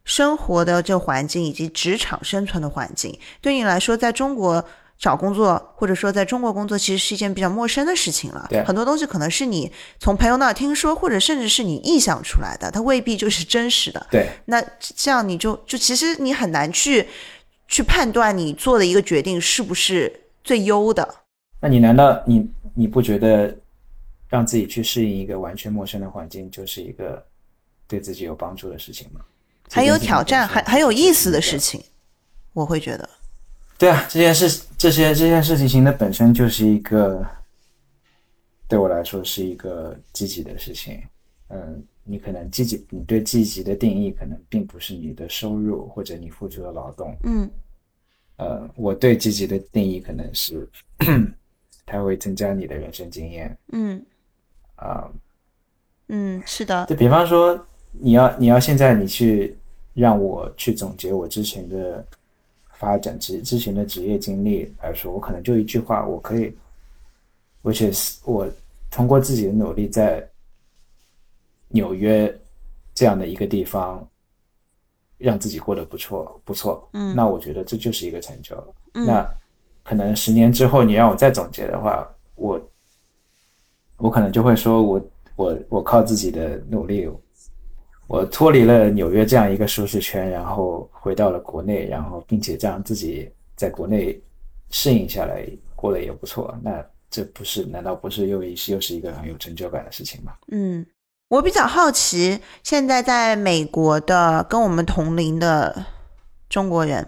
[0.05, 3.19] 生活的这环境以及职场生存的环境。
[3.41, 4.63] 对你来说，在中国
[4.97, 8.47] 找工作或者说在中国工作，其实是一件比较陌生的事情了。
[8.49, 14.07] 对，很多东西可能是你从朋友那听说，或者甚至是你臆想出来的，它未必就是真实的。
[14.09, 17.05] 对，那这样你就就其实你很难去
[17.67, 21.15] 去判断你做的一个决定是不是最优的。
[21.59, 23.53] 那你难道你你不觉得？
[24.27, 27.23] 让自己去适应一个完全陌生的环境，就是一个
[27.87, 29.21] 对自己有帮助的事情吗？
[29.71, 31.83] 很有挑战，很很有意思的事情，
[32.53, 33.09] 我会觉得。
[33.77, 37.25] 对啊，这件事，这些这件事情的本身就是一个，
[38.67, 41.01] 对我来说是一个积极的事情。
[41.49, 47.15] 嗯，你可能积极，你对积极的定义可能并不是你的收入或者你付出的劳动。
[47.23, 47.49] 嗯。
[48.37, 50.67] 呃，我对积极的定义可能是，
[51.85, 53.57] 它会增加你的人生经验。
[53.73, 54.03] 嗯。
[54.75, 55.09] 啊，
[56.07, 56.85] 嗯，是的。
[56.85, 57.67] 就比方说，
[57.99, 59.55] 你要你要现在你去
[59.93, 62.05] 让我去总结我之前的
[62.73, 66.55] 发展之之前的职业经历来说，我可能就一句话，我可以
[67.63, 68.49] ，which is 我
[68.91, 70.27] 通过自己的努力在
[71.69, 72.33] 纽约
[72.93, 74.07] 这样的一个地方，
[75.17, 76.87] 让自己过得不错不错。
[76.93, 78.55] 嗯，那我觉得这就是一个成就。
[78.93, 79.27] 那
[79.83, 82.61] 可能十年之后你让我再总结的话，我。
[83.97, 85.01] 我可能就会说，我
[85.37, 87.09] 我我靠自己的努力，
[88.07, 94.21] 我脱离了纽约这样一个舒适圈，然后回到了国内，然后并且这样自己在国内
[94.69, 95.45] 适应下来，
[95.75, 96.55] 过得也不错。
[96.61, 100.33] 那这不是难道不是又一又是一个很有成就感的事情吗？
[100.51, 100.85] 嗯，
[101.29, 105.85] 我比较好奇，现在在美国的跟我们同龄的
[106.47, 107.07] 中国人，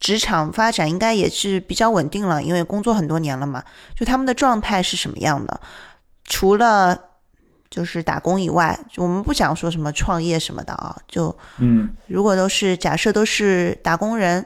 [0.00, 3.62] 职场发展应该也是比较稳定了，因为工作很多年了嘛，
[3.94, 5.60] 就他们的状态是什么样的？
[6.24, 6.98] 除了
[7.76, 14.42] 就是打工以外，我们不想说什么创业什么的啊，就嗯，如果都是假设都是打工人，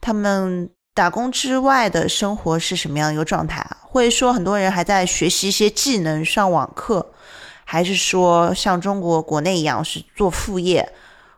[0.00, 3.78] 他们打工之外的生活是什么样一个状态啊？
[3.82, 7.12] 会说很多人还在学习一些技能，上网课，
[7.64, 10.88] 还是说像中国国内一样是做副业，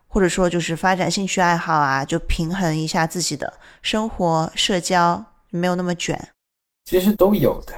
[0.08, 3.50] 或者说就是发展兴趣爱好啊，就平衡一下自己的
[3.80, 6.28] 生活社交，没有那么卷。
[6.84, 7.72] 其实都有的。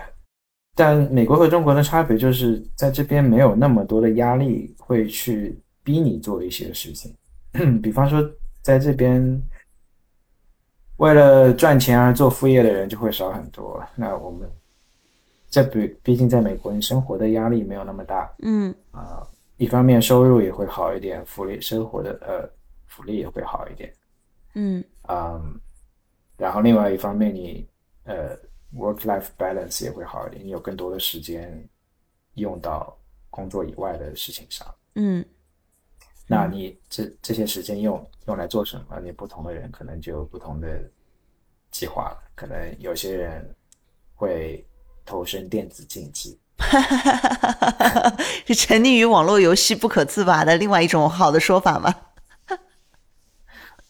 [0.76, 7.14] 但美国和中国的差别就是，在这边没有那么多的压力会去逼你做一些事情。
[7.82, 8.22] 比方说，
[8.62, 9.42] 在这边
[10.96, 13.84] 为了赚钱而做副业的人就会少很多。
[13.94, 14.48] 那我们
[15.50, 18.32] 这比毕竟在美国，你生活的压力没有那么大。
[18.38, 19.26] 嗯啊，
[19.58, 22.48] 一方面收入也会好一点，福利生活的呃
[22.86, 23.92] 福利也会好一点。
[24.54, 25.38] 嗯啊，
[26.38, 27.66] 然后另外一方面你
[28.04, 28.38] 呃。
[28.74, 31.68] Work-life balance 也会好一点，你有更多的时间
[32.34, 32.96] 用到
[33.28, 34.66] 工作以外的事情上。
[34.94, 35.24] 嗯，
[36.26, 39.00] 那你这这些时间用用来做什么？
[39.00, 40.82] 你不同的人可能就有不同的
[41.70, 42.22] 计划了。
[42.34, 43.54] 可能有些人
[44.14, 44.64] 会
[45.04, 46.38] 投身电子竞技，
[48.46, 51.94] 是沉溺于网络游戏不可自拔的另外一种好的说法吗？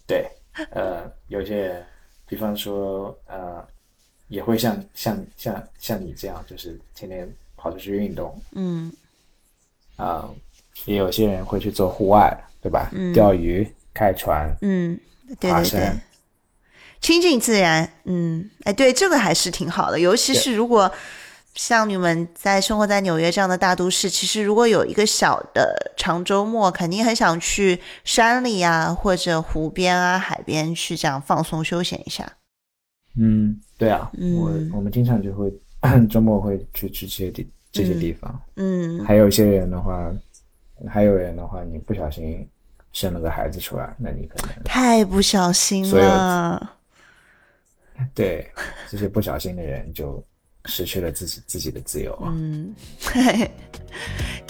[0.07, 0.29] 对，
[0.71, 1.87] 呃，有些人，
[2.27, 3.67] 比方说，呃。
[4.31, 8.41] 也会像像像像你这样，就是天天跑出去运动。
[8.53, 8.91] 嗯，
[9.97, 10.31] 啊，
[10.87, 12.89] 也有些人会去做户外，对吧？
[12.93, 14.49] 嗯，钓鱼、开船。
[14.63, 14.99] 嗯，
[15.39, 15.93] 对对对，
[17.01, 17.93] 亲近自然。
[18.05, 19.99] 嗯，哎，对，这个还是挺好的。
[19.99, 20.91] 尤其是如果
[21.55, 32.37] 像你们在生活在纽约这样的大都市，其实如果有一个小的长周末，肯定很想去山里啊，或者湖边啊、海边去这样放松休闲一下。
[33.19, 35.51] 嗯，对啊，我我们经常就会
[36.11, 38.39] 周末会去去这些地这些地方。
[38.57, 40.13] 嗯，还有一些人的话，
[40.87, 42.47] 还有人的话，你不小心
[42.93, 46.77] 生了个孩子出来，那你可能太不小心了。
[48.15, 48.47] 对，
[48.91, 50.23] 这些不小心的人就
[50.67, 52.31] 失去了自己自己的自由啊。
[52.37, 52.75] 嗯。
[52.99, 53.09] 其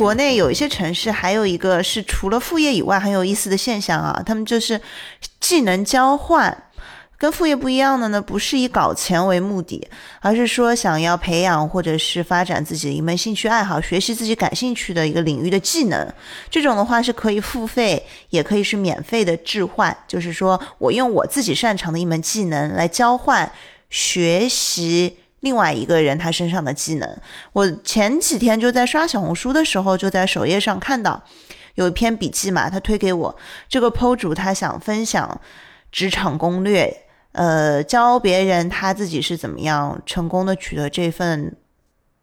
[0.00, 4.80] 国内有一些城市，还有一个是除了副业以外很有意思的现象啊，他们就是
[5.38, 6.56] 技能交换，
[7.18, 9.86] 跟副业不一样的呢，不是以搞钱为目的，
[10.20, 16.10] 而是说想要培养或者是发展自己的一门兴趣爱好，学习自己感兴趣的一个领域的技能。
[16.48, 23.52] 这种的话是可以付费，也可以是免费的置换，就是说我用我自己擅长的一门技能来交换
[23.90, 27.18] 学习另外一个人他身上的技能。
[27.52, 31.22] 我前几天就在刷小红书的时候，就在首页上看到
[31.74, 33.36] 有一篇笔记嘛，他推给我
[33.68, 35.40] 这个 PO 主，他想分享
[35.90, 41.56] 职场攻略，呃，教别人他自己是怎么样成功的取得这份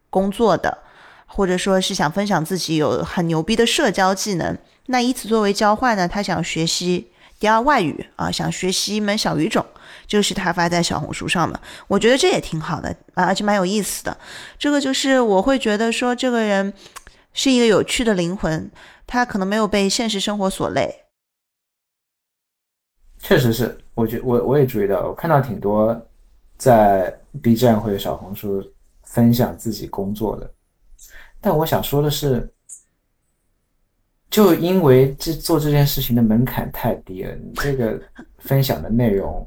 [0.09, 0.77] 工作的，
[1.25, 4.57] 或者说是想分享自己有很牛逼的社交技能。
[4.87, 9.65] 那以此作为交换呢，他想学习第二外语啊，想学习一门小语种。
[10.07, 14.17] 就是他发在小红书上的，我觉得这也挺好的啊，而且蛮有意思的。
[14.57, 16.73] 这个就是我会觉得说，这个人
[17.33, 18.71] 是一个有趣的灵魂，
[19.05, 21.03] 他可能没有被现实生活所累。
[23.19, 26.09] 确实是，我觉我我也注意到，我看到挺多
[26.57, 28.63] 在 B 站或者小红书
[29.03, 30.49] 分享自己工作的，
[31.41, 32.49] 但我想说的是，
[34.29, 37.99] 就因为这做这件事情的门槛太低了，你这个
[38.39, 39.45] 分享的内容。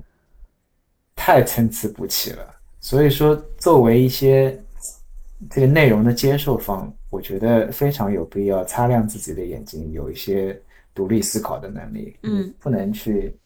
[1.23, 4.59] 太参差不齐了，所以说作为一些
[5.51, 10.59] 这个内容的接受方，我觉得非常有必要擦亮自己的眼睛，有一些
[10.95, 12.17] 独立思考的能力。
[12.23, 13.37] 嗯，不能去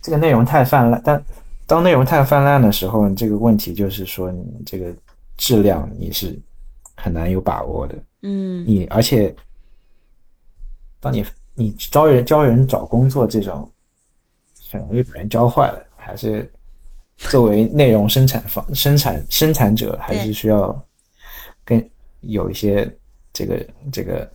[0.00, 1.22] 这个内容太泛滥，但
[1.66, 4.90] 当内容太泛滥的时候，这个问题就是说你这个
[5.36, 6.34] 质量你是
[6.96, 7.94] 很难有把握的。
[8.22, 9.36] 嗯，你而且
[11.00, 11.22] 当你
[11.54, 13.70] 你招人教人找工作这种，
[14.70, 15.86] 很容易把人教坏了。
[16.10, 16.50] 还是
[17.16, 20.84] 作为内容生产方、生产生产者，还是需要
[21.64, 21.88] 跟
[22.20, 22.92] 有一些
[23.32, 24.28] 这个这个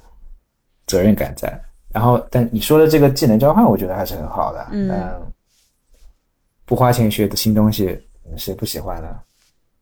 [0.87, 1.61] 责任感在。
[1.89, 4.67] 然后，但你说的这个技能交换，我觉得还是很好的。
[4.71, 5.31] 嗯，
[6.63, 7.99] 不花钱学的新东西，
[8.37, 9.19] 谁不喜欢呢？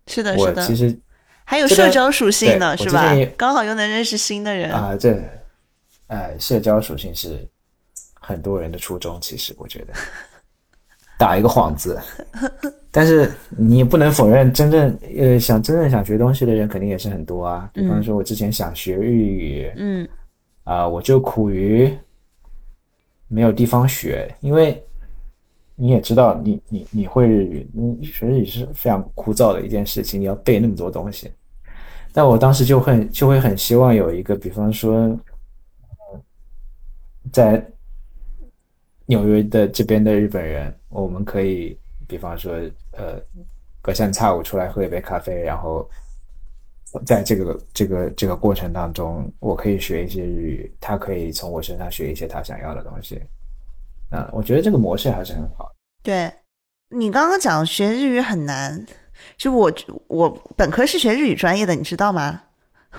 [0.08, 0.66] 是的，是的。
[0.66, 1.00] 其实
[1.44, 3.14] 还有社交属性呢，是吧？
[3.38, 4.98] 刚好又能认识新的人啊。
[4.98, 5.24] 这，
[6.08, 7.48] 哎，社交属性是
[8.20, 9.20] 很多人的初衷。
[9.22, 9.94] 其实，我觉得。
[11.18, 11.97] 打一个幌子，
[12.91, 17.70] 但是你也不能否认，真正呃想真正想学东西的人肯定也是很多啊。
[17.72, 20.07] 比方说，我之前想学日语，嗯，
[20.64, 21.95] 啊，我就苦于
[23.28, 24.84] 没有地方学，因为
[25.76, 31.32] 你也知道，你你你会日语，你学日语是非常枯燥的一件事情，你要背那么多东西。
[32.11, 35.18] 但我当时就会就会很希望有一个，比方说，
[37.32, 37.66] 在。
[39.05, 41.78] 纽约的这边的日本人，我们可以，
[42.08, 42.54] 比方说，
[42.91, 43.20] 呃，
[43.82, 45.89] 隔三差五出来喝一杯咖啡，然后
[47.06, 53.22] 在这个这个这个过程当中，我可以学一些日语，他可以从我身上学一些他想要的东西。
[54.12, 55.72] 啊，我觉得这个模式还是很好。
[56.04, 56.32] 对，
[56.89, 58.86] 你刚刚讲学日语很难，
[59.36, 59.74] 就我
[60.08, 62.44] 我本科是学日语专业的，你知道吗？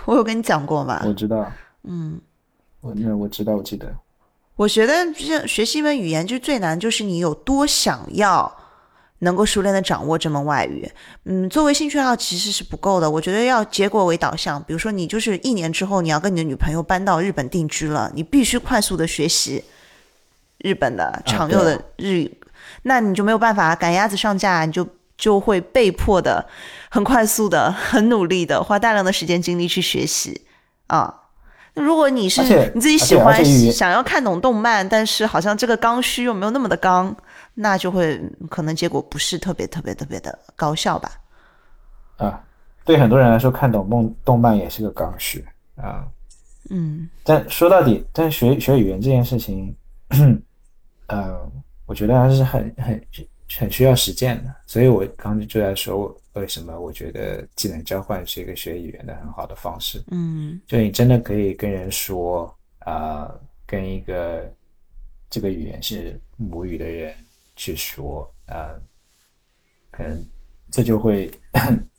[0.07, 1.01] 我有跟你讲过吗？
[1.07, 1.49] 我知道。
[1.85, 2.21] 嗯，
[2.81, 3.95] 我那我知道，我记得。
[4.57, 8.57] 我觉得，像学习一门语言，就最难就是你有多想要
[9.19, 10.89] 能够熟练的掌握这门外语。
[11.25, 13.11] 嗯，作为兴趣爱好其实是不够的。
[13.11, 14.63] 我觉得要结果为导向。
[14.63, 19.65] 比如说，你就是一年之后你要跟你的女朋友搬到日本定居了，你必须快速的学习
[20.59, 22.39] 日本的常用的日语，
[22.83, 24.87] 那你就没有办法赶鸭子上架，你就
[25.19, 26.47] 就会被迫的
[26.91, 30.43] 很快速的、很努力的花大量的时间精力去学习
[30.87, 31.23] 啊。
[31.75, 32.43] 如果你是
[32.75, 37.15] 你自己喜欢想要看懂动漫，但是好像这个刚需又没有那么的刚，
[37.55, 41.11] 那就会可能结果不是特别特别特别的高效吧。
[42.17, 42.41] 啊，
[42.85, 45.45] 对很多人来说，看懂梦动漫也是个刚需
[45.77, 46.07] 啊。
[46.71, 49.75] 嗯，但说到底，但学学语言这件事情，
[50.11, 50.43] 嗯，
[51.87, 53.07] 我觉得还是很很
[53.59, 54.55] 很需要实践的。
[54.67, 56.17] 所以我刚才就在说。
[56.35, 60.03] 为什么我觉得技能交换是一个学语言的很好的方式？
[60.11, 63.33] 嗯，就你真的可以跟人说，啊，
[63.65, 64.53] 跟一个
[65.31, 67.15] 这个语言是母语的人
[67.55, 68.75] 去说，啊，
[69.93, 70.27] 可能
[70.73, 71.31] 这就会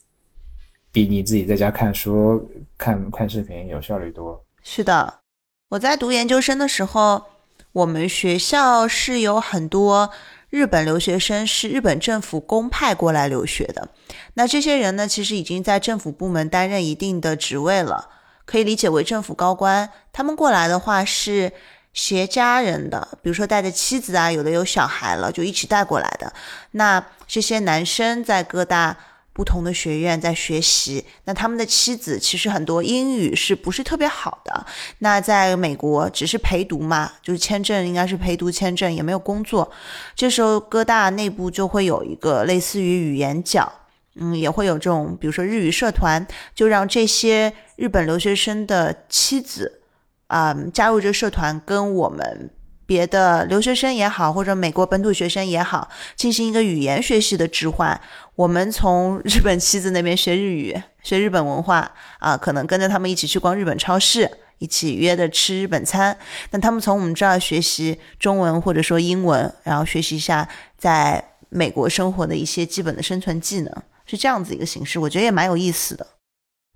[0.92, 2.46] 比你自己在家看书、
[2.78, 4.46] 看看视频有效率多。
[4.64, 5.22] 是的，
[5.70, 7.24] 我在读研究生的时候，
[7.72, 10.12] 我们学校是有很多。
[10.56, 13.90] 日本留学生是日本政府公派过来留学的，
[14.36, 18.08] 那这些人呢，其实已经在政府部门担任一定的职位了，
[18.46, 19.90] 可以理解为政府高官。
[20.14, 21.52] 他们过来的话是
[21.92, 26.32] 携家人的，比如说带着妻子啊，有的有小孩了，就一起带过来的。
[26.72, 28.96] 那这些男生在各大。
[29.36, 34.66] 不同的学院在学习，那他们的妻子其实很多英语是不是特别好的？
[35.00, 39.70] 那在美国只是陪读嘛，就是签证应该是陪读签证，也没有工作。
[40.16, 43.70] 这时候哥大内部就会有一个类似于语言角，
[44.16, 46.26] 嗯，也会有这种，比如说日语社团，
[46.56, 49.82] 就让这些日本留学生的妻子
[50.28, 52.50] 啊加入这个社团，跟我们
[52.86, 58.00] 别的留学生也好，或者美国本土学生也好，进行一个语言学习的置换。
[58.36, 64.30] 我们从日本妻子那边学日语， 学日本文化啊，可能跟着他们一起去逛日本超市，
[64.60, 66.18] 一起约着吃日本餐。
[66.52, 73.74] 那他们从我们这儿学习中文或者说英文，然后学习一下在美国生活的一些基本的生存技能，
[74.06, 76.06] 是这样子一个形式，我觉得也蛮有意思的。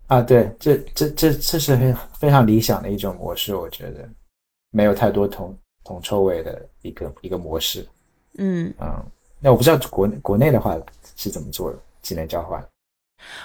[0.08, 4.10] 啊，对，这这这这是非非常理想的一种模式，我觉得
[4.72, 5.56] 没有太多铜
[5.90, 7.84] 铜臭味的一个一个模式。
[8.38, 9.04] 嗯嗯，
[9.40, 10.78] 那我不知道国国内的话
[11.16, 12.64] 是怎么做的技能交换。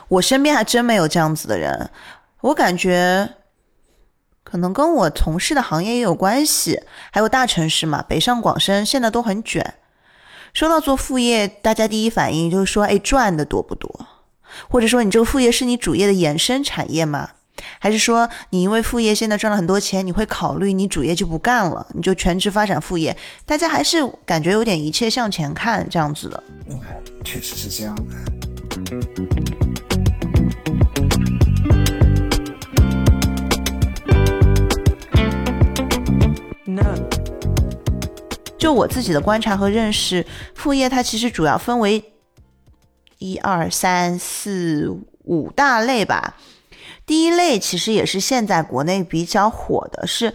[0.08, 1.90] 我身边还真没有这样子的人，
[2.42, 3.26] 我感觉
[4.42, 9.76] 可能跟我从事的行业也有关系，还有大城市嘛，北上广深现在都很卷。
[10.52, 14.06] 说到做副业，大家第一反应就是说，哎，赚的多不多？
[14.68, 17.30] 或者说你这个副业是你主业的衍生产业吗？
[17.78, 23.16] 还是说你因为副业现在赚了很多钱，你会考虑你主业就不干了，你就全职发展副业？
[23.46, 26.42] 大家还是感觉有点一切向前看这样子的。
[27.24, 28.02] 确实是这样的。
[38.58, 42.02] 就我自己的观察和认识，副业它其实主要分为。
[43.18, 44.90] 一二三四
[45.22, 46.36] 五大类吧。
[47.06, 50.32] 第一类其实也是现在国内比较火的，是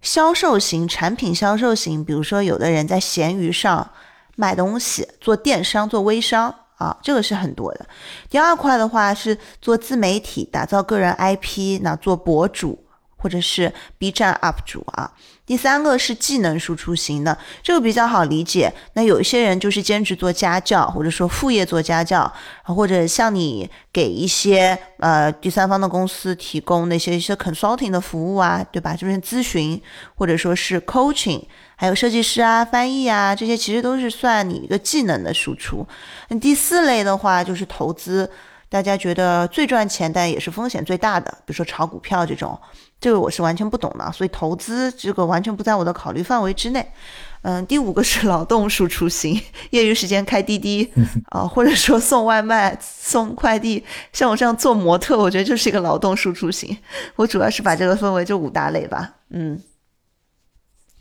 [0.00, 2.04] 销售型产品销售型。
[2.04, 3.90] 比如说，有的人在闲鱼上
[4.36, 7.86] 卖东西，做电商、做微商啊，这个是很多的。
[8.28, 12.84] 第二块的话是做自媒体，打造个人 IP，那做博主
[13.18, 15.12] 或者是 B 站 UP 主啊。
[15.44, 18.70] 第三个是技能输出型的，这个比较好理解。
[18.92, 22.30] 那有一些人就是兼职做家教，或者说副业做家教，
[22.64, 28.94] 或者像你给一些呃第三方的公司提供那些一些 consulting 的服务啊，对吧？
[28.94, 29.80] 就是咨询
[30.14, 31.42] 或者说是 coaching，
[31.76, 35.86] 还有设计师啊、翻译啊，这些其实都是算你一个技能的输出。
[36.28, 38.30] 那第四类的话就是投资。
[38.70, 42.60] 大家觉得最赚钱，但也是风险最大的，比如说炒股票这种，
[43.00, 46.86] 这个我是完全不懂的，所以投资这个完全不在我的考虑范围之内。
[47.42, 49.40] 嗯，第五个是劳动输出型，
[49.70, 50.92] 业余时间开滴滴
[51.28, 56.76] 啊，或者说送外卖、送快递，像我这样做模特，我觉得就是一个劳动输出型。
[57.14, 59.14] 我主要是把这个分为这五大类吧。
[59.30, 59.62] 嗯，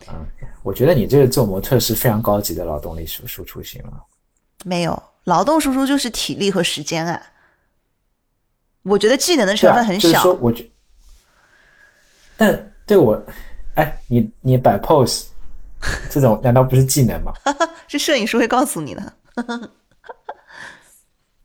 [0.07, 0.27] 嗯，
[0.61, 3.93] 我觉得你这个做模特是非常高级的劳动力输输出型了。
[4.63, 7.19] 没有，劳动输出就是体力和时间啊。
[8.83, 10.07] 我觉得技能的成分很小。
[10.07, 10.69] 就是说，我觉，
[12.37, 13.21] 但对我，
[13.75, 15.25] 哎，你你摆 pose
[16.09, 17.33] 这种难道不是技能吗？
[17.87, 19.13] 是摄影师会告诉你的。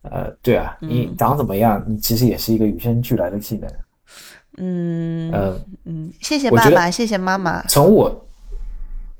[0.02, 3.70] 呃，对啊，你长怎么样，你其实也是一个与生俱来的技能。
[4.58, 7.62] 嗯嗯嗯，谢谢爸爸，谢谢妈妈。
[7.68, 8.26] 从我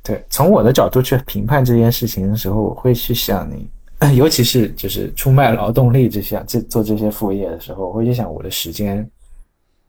[0.02, 3.70] 对从我的角度去评判这件事情的时候，我会去想你。
[4.16, 9.08] 尤其是就是出卖劳动力这些，这做这些副业的时候，我会去想我的时间，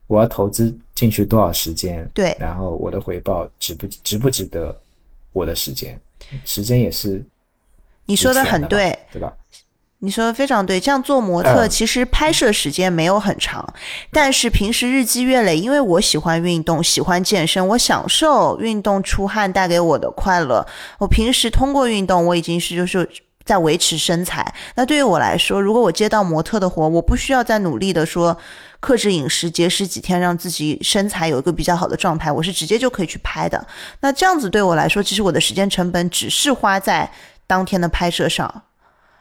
[0.07, 2.07] 我要投资进去多少时间？
[2.13, 4.75] 对，然后我的回报值不值不值得
[5.31, 5.99] 我的时间？
[6.45, 7.23] 时间也是，
[8.05, 9.33] 你说的很对，对吧？
[9.99, 10.79] 你说的非常对。
[10.79, 13.65] 这样做模特，其实拍摄时间没有很长，
[14.11, 20.65] 但是平时日积月累，因为我喜欢运动，喜欢健身，我享受运动出汗带给我的快乐。
[20.99, 23.09] 我平时通过运动，我已经是就是。
[23.45, 24.53] 在维持身材。
[24.75, 28.37] 那对于我来说，如果我接到模特的活，我不需要再努力的说
[28.79, 33.65] 克制饮食、节食几天，让自己身材有一个比较好的状态，我是直接就可以去拍的。
[34.01, 37.11] 那这样子对我来说，其实我的时间成本只是花在
[37.47, 38.63] 当天的拍摄上，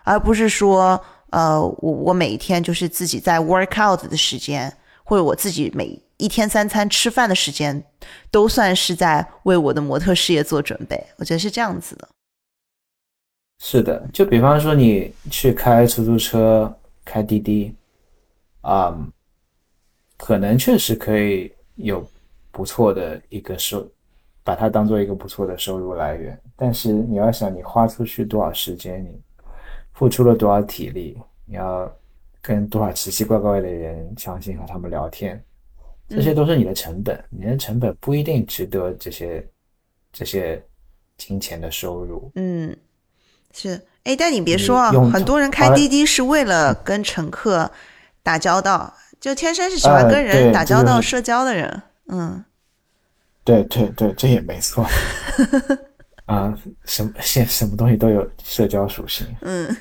[0.04, 1.00] 而不是说，
[1.30, 4.72] 呃，我我每一天就是自己在 work out 的时间，
[5.04, 7.84] 或者我自己每一天三餐吃饭的时间，
[8.30, 11.04] 都算是在为我的模特事业做准备。
[11.18, 12.08] 我觉得是这样子的。
[13.58, 16.74] 是的，就比方说你去开出租车、
[17.04, 17.72] 开滴滴，
[18.60, 18.98] 啊，
[20.16, 22.04] 可能确实可以有
[22.50, 23.88] 不错的一个收，
[24.42, 26.38] 把它当做一个不错的收入来源。
[26.56, 29.20] 但是你要想，你花出去多少时间，你
[29.92, 31.90] 付出了多少体力，你要
[32.40, 35.40] 跟多少奇奇怪怪的人相信和他们聊天，
[36.08, 37.24] 这些都是你的成本。
[37.30, 39.48] 你的成本不一定值得这些
[40.12, 40.60] 这些
[41.16, 42.28] 金钱的收入。
[42.34, 42.76] 嗯。
[43.52, 47.70] 是，哎，但你别说啊，很多人开滴滴是为了跟乘客
[48.22, 51.82] 打交道，就天生是喜欢跟人打交道、社交的人。
[52.08, 52.44] 嗯，
[53.44, 54.86] 对对对，这也没错。
[56.26, 59.26] 啊，什么现什么东西都有社交属性。
[59.42, 59.76] 嗯，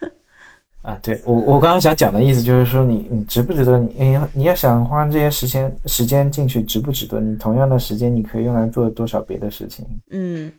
[0.82, 7.20] 啊，对我我刚刚想讲的意思就是说你你值不值得你你要你要想花这些时间时间进去值不值得？
[7.20, 9.86] 你同样的时间你可以用来做多少别的事情？
[10.10, 10.52] 嗯，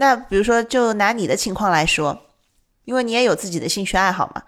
[0.00, 2.16] 那比如说就拿你的情况来说，
[2.84, 4.42] 因为你也有自己的兴趣爱好嘛。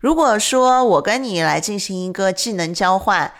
[0.00, 3.30] 如果说我跟你来进行一个技能交换，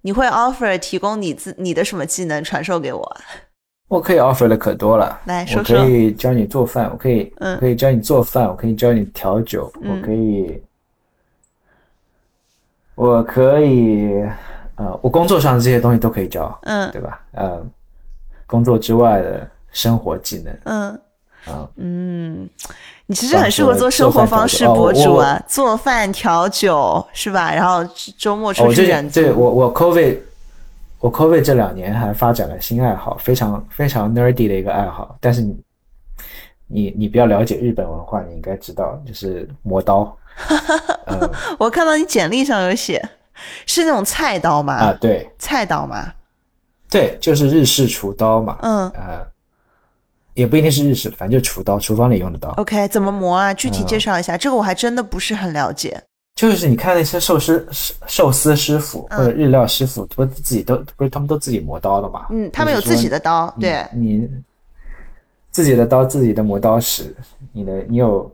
[0.00, 3.16] 你会 offer 提供你自你的什么技能传授给我？
[3.88, 5.78] 我可以 offer 的可多了，来说说。
[5.78, 10.62] 我可以教你做饭，我可以，嗯可以教你做饭，我可以教你调酒，嗯我可以，
[12.94, 14.24] 我可以，
[14.76, 17.20] 呃，我工作上的这些东西都可以教，嗯对吧？
[17.32, 17.62] 呃，
[18.46, 21.00] 工作之外的生活技能，嗯
[21.46, 22.48] 啊、嗯，
[23.06, 27.52] 你其实很适合做生活方式博主啊，做饭调酒是吧？
[27.52, 27.82] 然后
[28.18, 30.18] 周末出去对我我 COVID
[30.98, 35.16] 我 COVID 这两年还发展了新爱好，非常非常 nerdy 的一个爱好。
[35.20, 35.56] 但是你
[36.66, 40.16] 你你比较了解日本文化，你应该知道，就是磨刀。
[41.06, 43.02] 呃 我看到你简历上有写，
[43.66, 44.74] 是那种菜刀吗？
[44.74, 46.12] 啊，对菜刀吗？
[46.90, 48.58] 对，就是日式厨刀嘛。
[48.62, 49.26] 嗯呃，
[50.34, 52.50] 也不一定是日式，反正就厨刀，厨房里用的刀。
[52.56, 53.52] ，OK，怎么磨啊？
[53.54, 56.02] 具体嗯介绍一下，这个我还真的不是很了解。
[56.36, 57.68] 就是你看那些寿司
[58.06, 62.28] 寿司师傅或者日料师傅，不是自己都不是他们都自己磨刀的嘛？
[62.30, 64.30] 嗯，他们有自己的刀，对，你你
[65.50, 67.14] 自己的刀，自己的磨刀石，
[67.52, 68.30] 你的你有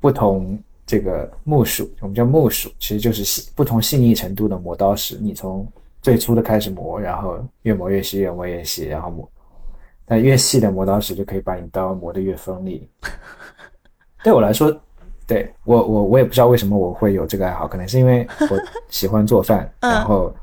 [0.00, 5.16] 不同这个木属，我们叫木属，其实就是细不同细腻程度的磨刀石。
[5.20, 5.64] 你从
[6.02, 9.30] 最粗的开始磨，然后越磨越细，越磨越细，然后磨，
[10.10, 12.90] 但越细的磨刀石就可以把你刀磨得越锋利。
[14.24, 14.76] 对我来说，
[15.24, 18.58] 对我我我也不知道为什么我会有这个爱好，可能是因为我
[18.88, 20.34] 喜欢做饭， 嗯然后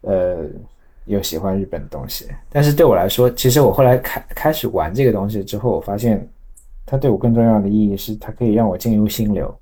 [0.00, 0.46] 呃
[1.04, 2.26] 又喜欢日本的东西。
[2.48, 6.26] 但是对我来说，其实我后来开开始玩这个东西之后，我发现
[6.86, 9.54] 它对我更重要的意义是，它可以让我进入心流。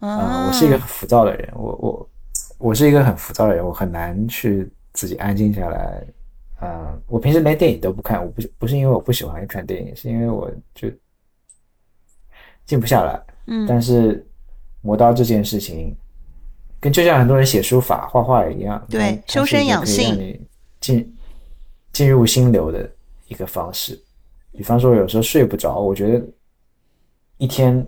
[0.00, 2.08] 啊、啊，我是一个很浮躁的人，我我
[2.58, 6.02] 我是一个很浮躁的人，我很难去自己安静下来。
[6.60, 10.88] 嗯、我平时连电影都不看，我不是不是因为我不喜欢看电影，是因为我就
[12.66, 13.20] 静不下来。
[13.46, 14.26] 嗯但是
[14.80, 15.96] 磨刀这件事情，
[16.80, 20.46] 跟就像很多人写书法、画画一样，对修身是一个可以养性让你
[20.80, 21.16] 进
[21.92, 22.90] 进入心流的
[23.26, 23.98] 一个方式。
[24.52, 26.26] 比方说，有时候睡不着，我觉得
[27.36, 27.86] 一天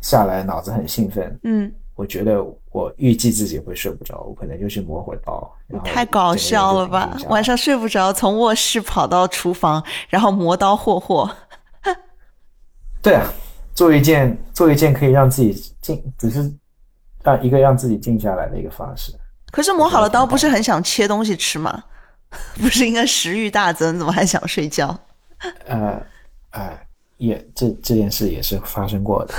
[0.00, 5.52] 下来脑子很兴奋，嗯，我觉得我预计自己会睡不着，我可能就去磨会刀。
[5.84, 7.16] 太搞笑了吧！
[7.28, 11.30] 晚上睡不着，从卧室跑到厨房，然后磨刀霍霍。
[13.00, 13.32] 对啊，
[13.74, 16.52] 做一件做一件可以让自己静，只是
[17.22, 19.12] 让一个让自己静下来的一个方式。
[19.50, 21.84] 可是磨好了刀，不是很想切东西吃吗？
[22.60, 24.94] 不是应该食欲大增，怎么还想睡觉？
[25.66, 26.02] 呃，
[26.50, 26.78] 呃，
[27.16, 29.32] 也这这件事也是发生过的。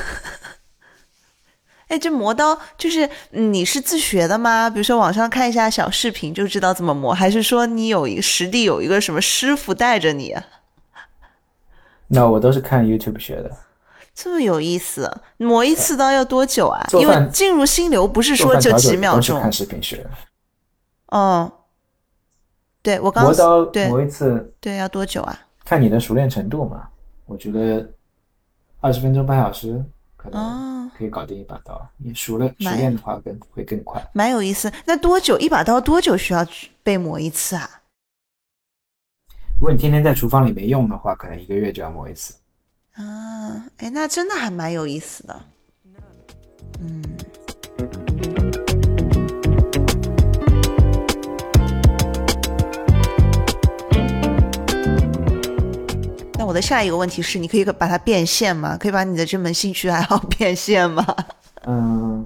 [1.90, 4.70] 哎，这磨刀就是嗯你是自学的吗？
[4.70, 10.36] 比如说网上看一下小视频就知道怎么磨，还是说你有一个实地有一个什么师傅带着你？
[12.08, 13.52] 那我都是看 YouTube 学的。
[14.16, 16.86] 这么有意思，磨一次刀要多久啊？
[16.94, 19.52] 因为进入心流不是说就几秒钟看。
[19.52, 20.10] 视频学的。
[21.12, 21.52] 嗯，
[22.82, 25.40] 对我刚磨刀对磨一次，对要多久啊？
[25.64, 26.88] 看你的熟练程度嘛。
[27.26, 27.88] 我觉得
[28.80, 29.84] 二十分钟半小时
[30.22, 31.89] 可能哦，可以搞定一把刀。
[31.95, 34.05] 你熟了熟练的话更会更快。
[34.13, 34.70] 蛮有意思。
[34.86, 37.70] 那多久一把刀多久需要去被磨一次啊？
[39.55, 42.36] 如果你天天在厨房里面用的话，可能一个月就要磨一次。
[42.95, 45.41] 啊，哎，那真的还蛮有意思的。
[46.82, 47.01] 嗯。
[56.50, 58.76] 我的下一个问题是，你可以把它变现吗？
[58.76, 61.06] 可以把你的这门兴趣爱好变现吗？
[61.68, 62.26] 嗯，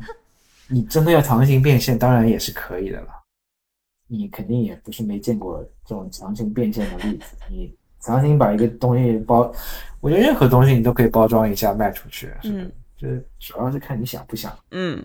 [0.70, 3.08] 你真的要强行变现，当然也是可以的了。
[4.08, 7.26] 你肯定也不是没见过这种强行变现的例子。
[7.50, 9.52] 你强行把一个东西包，
[10.00, 14.58] 我觉得任何东西你都可以包装一下卖出去，是就是主要是看你想不想。
[14.72, 15.04] 嗯，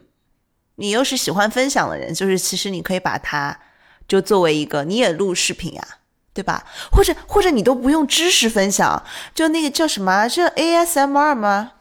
[0.76, 3.58] 你又是喜欢分享的人，就是其实你可以把它
[4.06, 5.88] 就作为一个，你也录视频啊，
[6.38, 6.64] 对吧？
[6.92, 9.02] 或者或者你都不用知识分享，
[9.34, 11.72] 就那个叫什么啊，是 ASMR 吗？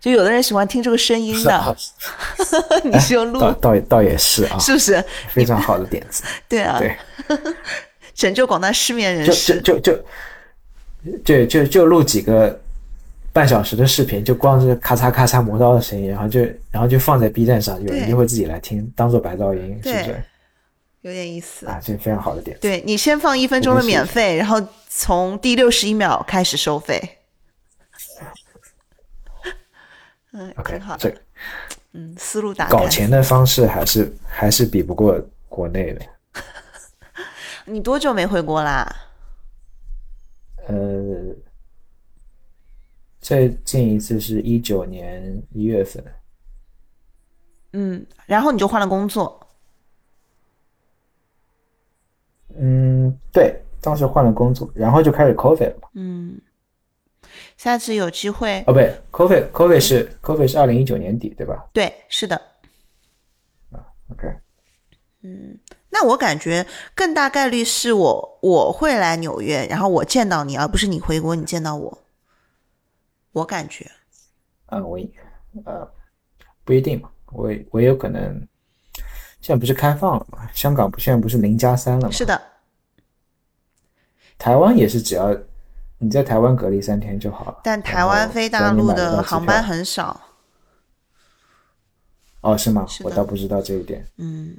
[0.00, 1.76] 就有的人喜欢听这个声音的，
[2.84, 5.04] 你就录，倒倒倒也是啊，是不是？
[5.28, 6.22] 非常好的点子。
[6.48, 6.96] 对啊，对，
[8.14, 9.60] 拯救广大失眠人士。
[9.60, 10.04] 就就就
[11.22, 12.58] 就就就录几个
[13.30, 20.22] 半小时的视频，就光是咔嚓咔嚓磨刀的声音，然后就然后就放在 B 站上，有人就会自己来听，当做白噪音，是不是对？
[21.06, 21.66] 有点意思。
[21.66, 22.58] 啊，这是非常好的点。
[22.60, 27.00] 对你先放一分钟的免费，然后从第六十一秒开始收费。
[30.32, 31.16] 嗯，OK，挺好的这。
[31.92, 32.72] 嗯，思路打开。
[32.72, 36.04] 搞钱的方式还是还是比不过国内的。
[37.64, 38.84] 你多久没回国啦？
[40.66, 40.74] 呃，
[43.20, 46.04] 最近一次是一九年一月份。
[47.74, 49.45] 嗯，然后你就换了工作。
[52.58, 55.90] 嗯，对，当时换了工作，然后就开始 COVID 了。
[55.94, 56.40] 嗯，
[57.56, 61.68] 下次有机会哦，不对，COVID，COVID 是 COVID 是二零一九年底，对吧？
[61.72, 62.36] 对，是的。
[63.70, 64.28] 啊，OK。
[65.22, 65.58] 嗯，
[65.90, 71.98] 那我感觉更大概率是我我会来纽约，然后我见到你，而不是你回国你见到我。
[73.32, 73.90] 我感觉。
[74.66, 74.98] 啊，我
[75.64, 75.88] 呃
[76.64, 78.46] 不一定嘛，我我有可能
[79.40, 80.48] 现在不是开放了吗？
[80.52, 82.10] 香港不现在不是零加三了吗？
[82.10, 82.40] 是的。
[84.38, 85.36] 台湾也是，只要
[85.98, 87.60] 你在台湾隔离三天就好了。
[87.64, 90.20] 但台湾飞大陆的航班很少。
[92.40, 92.86] 哦，是吗？
[92.88, 94.06] 是我倒不知道这一点。
[94.16, 94.56] 嗯。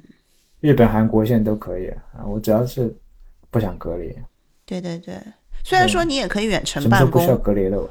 [0.60, 2.92] 日本、韩国现在都可以啊，我只要是
[3.50, 4.12] 不想隔离。
[4.66, 5.16] 对对对，
[5.62, 7.88] 虽然说你也可以远程办公，不需要隔离了。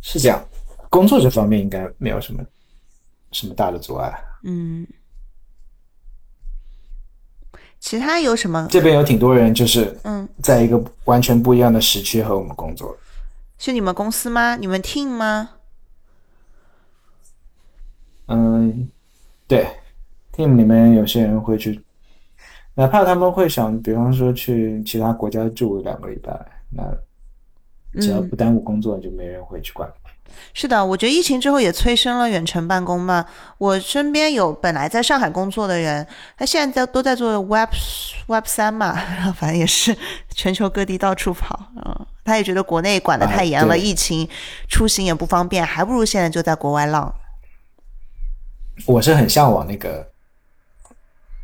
[0.00, 0.42] 是这样，
[0.88, 2.42] 工作这方面应该没有什么
[3.30, 4.10] 什么大的阻碍。
[4.44, 4.86] 嗯，
[7.82, 8.68] 其他有什么？
[8.70, 12.96] 这边有挺多人，就是嗯，在一个完全不一样的时区和我们工作。
[13.58, 14.54] 是你们公司吗？
[14.54, 15.50] 你们 team 吗？
[18.28, 18.88] 嗯，
[19.48, 19.66] 对。
[20.32, 21.82] team 里面有些人会去，
[22.74, 26.32] 哪怕他们会想，比方说去其他国家住两个礼拜，
[26.70, 26.84] 那
[28.00, 29.92] 只要不耽误工作，就没人会去管。
[30.54, 33.24] 是的，我觉得疫情之后也催生了远程办公嘛。
[33.58, 36.06] 我身边有本来在上海工作的人，
[36.36, 37.70] 他现在在都在做 Web
[38.26, 39.96] Web 三嘛， 然后反正也是
[40.34, 41.58] 全球各地到处跑。
[41.76, 44.28] 嗯，他也觉得国内管的太严了，疫情
[44.68, 47.14] 出行也不方便，还不如现在就在国外浪。
[48.86, 50.08] 我是很向往那个。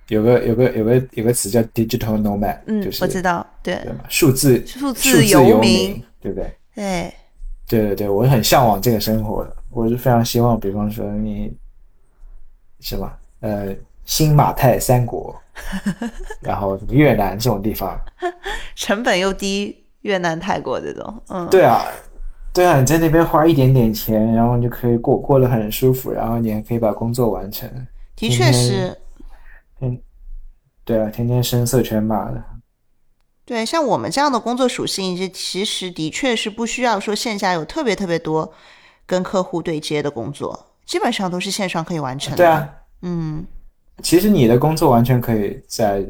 [0.08, 6.50] 有个有个有个有个词叫 digital nomad，嗯，就是我知道，对，对，数字数字游民，对不对？
[6.74, 7.14] 对，
[7.68, 11.54] 对对对，我很向往这个生活的，我是非常希望，比方说你，
[12.80, 13.12] 什么？
[13.40, 13.68] 呃，
[14.04, 15.36] 新马泰三国，
[16.40, 17.96] 然后越南这种地方，
[18.74, 21.84] 成本又低，越南、泰国这种，嗯，对啊，
[22.54, 27.70] 对啊，你在那边花一点点钱，然后你就可以过过得很舒服，然后你还可以把工作完成，
[28.16, 28.96] 的确是。
[29.80, 30.00] 嗯，
[30.84, 32.42] 对啊，天天声色犬马的。
[33.48, 38.52] 对，像我们这样的工作属性，这其实的确是不需要说线下有特别特别多
[39.06, 42.36] 跟客户对接的工作，基本上都是线上可以完成的。
[42.36, 42.68] 对啊，
[43.00, 43.46] 嗯，
[44.02, 46.04] 其实你的工作完全可以在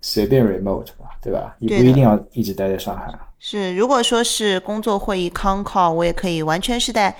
[0.00, 1.54] 随便 remote 吧，对吧？
[1.58, 3.12] 你不一定要一直待在上海。
[3.38, 7.14] 是，如果说是工作会议 con call，我也可以完全是在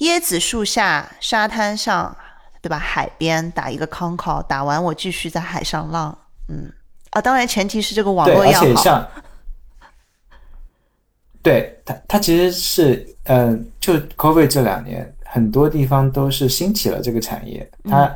[0.00, 2.14] 椰子树下沙滩上。
[2.62, 2.78] 对吧？
[2.78, 6.18] 海边打一个 con call，打完我继续在海上浪。
[6.48, 6.72] 嗯，
[7.16, 8.66] 啊，当然前提是这个网络要好。
[8.66, 9.08] 而且像，
[11.42, 17.66] 对它，它其实是，嗯，就 COVID 这两年，很多地方都是兴起了这个产业。
[17.84, 18.14] 它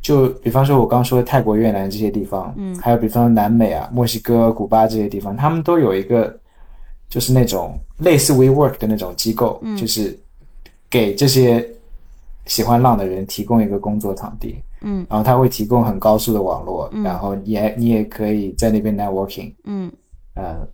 [0.00, 6.38] 就比方说，我刚说的泰国、越南这些地方，嗯，还有比方南美啊、墨西哥、古巴这些地方，他们都有一个，
[7.08, 10.16] 就是那种类似 WeWork 的那种机构，就是
[10.88, 11.68] 给这些。
[12.46, 19.92] 喜欢浪的人提供一个工作场地，嗯，然后它会提供很高速的网络，然后也你也可以在那边 networking，嗯，
[20.34, 20.66] 呃，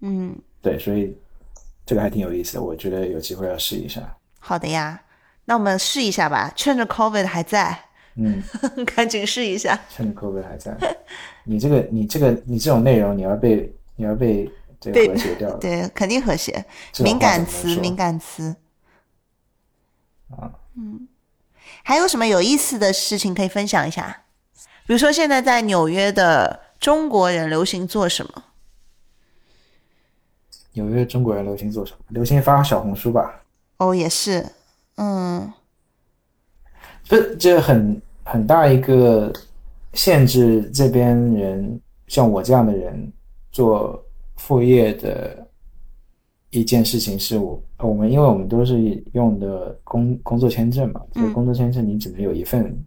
[0.00, 1.16] 嗯，对，所以
[1.84, 4.00] 这个还挺有意思的，我觉得有机会要试一下。
[4.38, 5.02] 好的呀，
[5.44, 7.76] 那我们试一下吧，趁着 COVID 还在，
[8.16, 8.42] 嗯，
[8.94, 10.76] 赶紧试一下，趁着 COVID 还在。
[11.44, 14.48] 你这个你这个你这种内容你要被你要被
[14.80, 16.64] 这个和谐掉了， 对，肯定和谐，
[17.02, 18.54] 敏感词，敏感词，
[20.30, 20.52] 啊。
[20.74, 21.06] 嗯，
[21.82, 24.24] 还有什么有意思的事情可以分享一下？
[24.86, 28.44] 比如说，现在在纽约的中国人流行做什么？
[30.72, 31.98] 纽约中国人流行做什么？
[32.08, 33.42] 流行发小红书吧。
[33.78, 34.46] 哦，也是，
[34.96, 35.52] 嗯，
[37.04, 39.32] 这这很很大一个
[39.92, 43.12] 限制，这边人像我这样的人
[43.50, 44.04] 做
[44.36, 45.46] 副业的。
[46.52, 52.78] 一件事情是我我们，因为我们都是用的工工作签证嘛，所以工作签证你只能有一份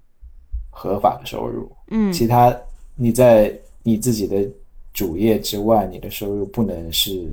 [0.70, 2.56] 合法的收入，嗯，其他
[2.96, 3.52] 你在
[3.82, 4.48] 你自己的
[4.94, 7.28] 主业之外，你的收入不能是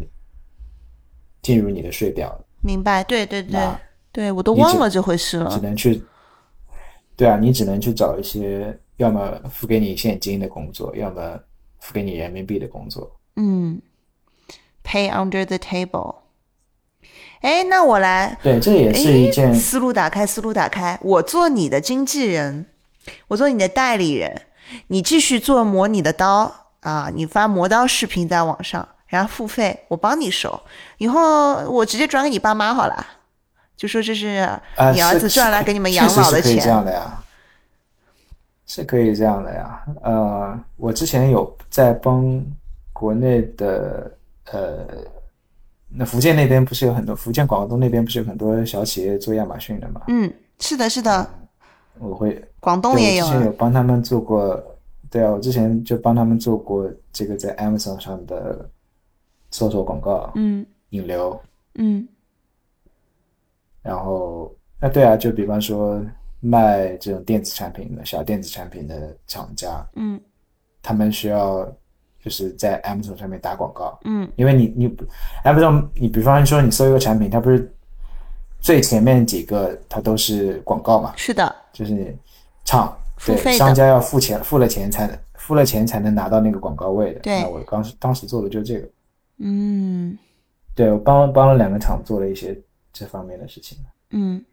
[1.43, 2.35] 进入你的税表。
[2.63, 3.61] 明白，对对对，
[4.11, 5.51] 对我都忘了这回事了。
[5.51, 6.03] 只能去，
[7.15, 11.39] 对啊，你只能去找一些要么付给你现金的工作，要么
[11.81, 13.15] 付给你人民币的工作。
[13.37, 13.79] 嗯
[14.83, 16.22] ，pay under the table。
[17.43, 20.97] 哎，那我来，对，这也是一件思路打开，思路打开。
[21.03, 22.67] 我做你的经纪人，
[23.27, 24.43] 我做你的代理人，
[24.87, 30.63] 你继续做磨你的刀啊，你发磨刀视频在网上，然后付费，我帮你收，
[30.99, 33.05] 以后我直接转给你爸妈好了，
[33.77, 34.49] 就说这是
[34.95, 36.53] 你儿子赚来给你们养老的钱。
[36.53, 37.23] 是这样的呀，
[38.67, 39.83] 是可以这样的呀。
[40.05, 42.41] 呃，我之前有在帮
[42.93, 44.17] 国内的
[44.53, 44.87] 呃。
[45.95, 50.01] 那福建那边不是有很多，福建广东那边不是有很多小企业做亚马逊的吗？
[50.09, 51.29] 嗯，是的，是的。
[51.99, 52.43] 我会。
[52.61, 53.27] 广东也有。
[53.27, 54.79] 之前有帮他们做过，
[55.11, 58.69] 对啊，我之前就帮他们做过这个在 Amazon 上的
[59.51, 61.39] 搜索广告，嗯，引流，
[61.75, 62.09] 嗯。
[63.83, 66.03] 然后，那对啊，就比方说
[66.41, 70.19] 卖这种电子产品的小电子产品的厂家，嗯，
[70.83, 71.71] 他们需要。
[72.23, 74.89] 就是在 Amazon 上面打广告，嗯，因为你你
[75.45, 77.75] Amazon，你比方说你搜一个产品，它不是
[78.61, 81.13] 最前面几个它都是广告嘛？
[81.17, 82.17] 是的，就是
[82.65, 82.97] 厂
[83.27, 87.19] 对商家要付钱，付了钱才能付了钱才能拿到那个广告位的。
[87.19, 88.89] 对，那我当时当时做的就是这个，
[89.39, 90.17] 嗯，
[90.77, 92.57] 对我帮帮了两个厂做了一些
[92.93, 93.77] 这方面的事情。
[94.11, 94.45] 嗯，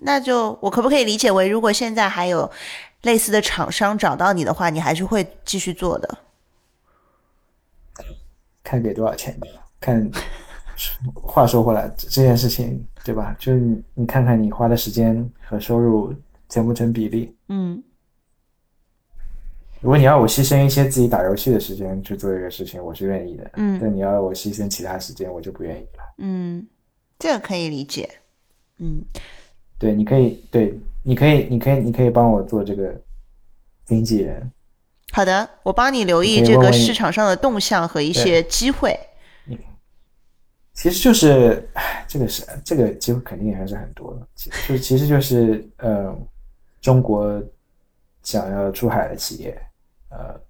[0.00, 2.50] 那就我可不可以理解为，如果现在还有
[3.02, 6.18] 类似的厂商找到你的话，你还是会继续做的？
[8.62, 9.46] 看给多少钱吧。
[9.80, 10.10] 看，
[11.14, 13.34] 话说回来，这件事情对吧？
[13.38, 16.14] 就是你你看看你花的时间和收入
[16.48, 17.34] 成不成比例？
[17.48, 17.82] 嗯。
[19.80, 23.50] 如果你要我牺牲一些自己打游戏的时间去做这个事情，我是愿意的。
[23.54, 23.78] 嗯。
[23.80, 26.14] 但你要我牺牲其他时间，我就不愿意了。
[26.18, 26.64] 嗯，
[27.18, 28.08] 这个可以理解。
[28.78, 29.04] 嗯。
[29.78, 32.94] 对，你可以，对，你可以，你可以，你可以帮我做这个
[33.84, 34.48] 经纪人。
[35.14, 38.98] 好的，我帮你留意这个市场上的动向和一些机会。
[40.72, 41.68] 其实就是，
[42.08, 44.26] 这个是这个机会肯定还是很多的。
[44.66, 46.16] 就其实就是，呃，
[46.80, 47.40] 中国
[48.22, 49.54] 想要出海的企业，
[50.08, 50.40] 呃，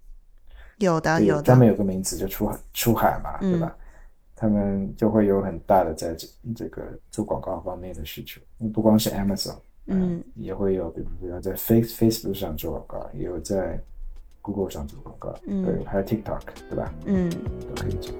[0.78, 3.76] 有的有的，专门有个名词就出出海嘛，对吧？
[4.36, 8.40] 他们就会有很大的在这这个做广告方面的需求。
[8.72, 9.56] 不光是 Amazon，
[9.86, 13.76] 嗯，也会有，比如比如在 Face Facebook 上做广告，也有在。
[14.44, 16.92] Google 上做广告，对，还有 TikTok，对吧？
[17.04, 18.12] 嗯，都可以做。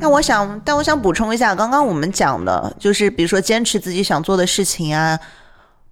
[0.00, 5.16] 那我想，但我想补充一下，刚刚我们讲的，就是比如说坚持自己想做的事情啊，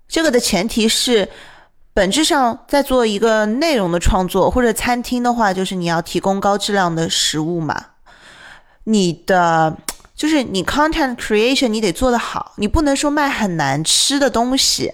[0.09, 1.29] 这个的前提是，
[1.95, 7.81] 本质上在做一个内容的创作或者餐厅的话，就是你要提供高质量的食物嘛，
[8.83, 9.77] 你的。
[10.21, 14.93] 就是你 content creation 你得做得好，你不能说卖很难吃的东西，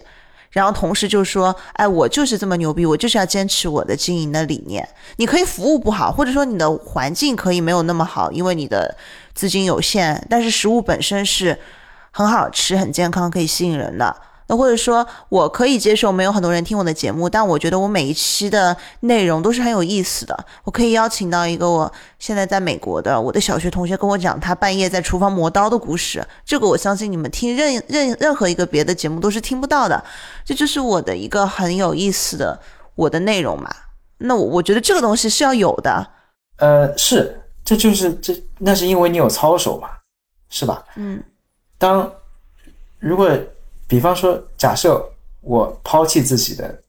[0.50, 4.88] 然后同时就说，哎，我就是这么牛逼，我就是要坚持我的经营的理念。
[5.16, 8.96] 你可以服务不好，或者说你的环境可以没有那么好，因为你的
[9.34, 11.58] 资金有限，但是食物本身是
[12.12, 14.16] 很好吃、很健康、可以吸引人的。
[14.48, 20.46] 那或者说，我可以接受没有很多人听我的节目，但我觉得我每一期的内容都是很有意思的。
[20.62, 30.00] 我可以邀请到一个我现在在美国的我的小学同学跟我讲他半夜在厨房磨刀的故事，这个我相信你们听任任任何一个别的节目都是听不到的。
[30.44, 32.60] 这就是我的一个很有意思的
[32.94, 33.68] 我的内容嘛。
[34.18, 36.06] 那我我觉得这个东西是要有的。
[36.58, 39.88] 呃，是，这就是这那是因为你有操守嘛，
[40.50, 40.84] 是吧？
[40.94, 41.20] 嗯。
[41.78, 42.08] 当
[43.00, 43.28] 如果。
[43.88, 45.00] 比方说，假设
[45.42, 46.82] 我抛弃自己的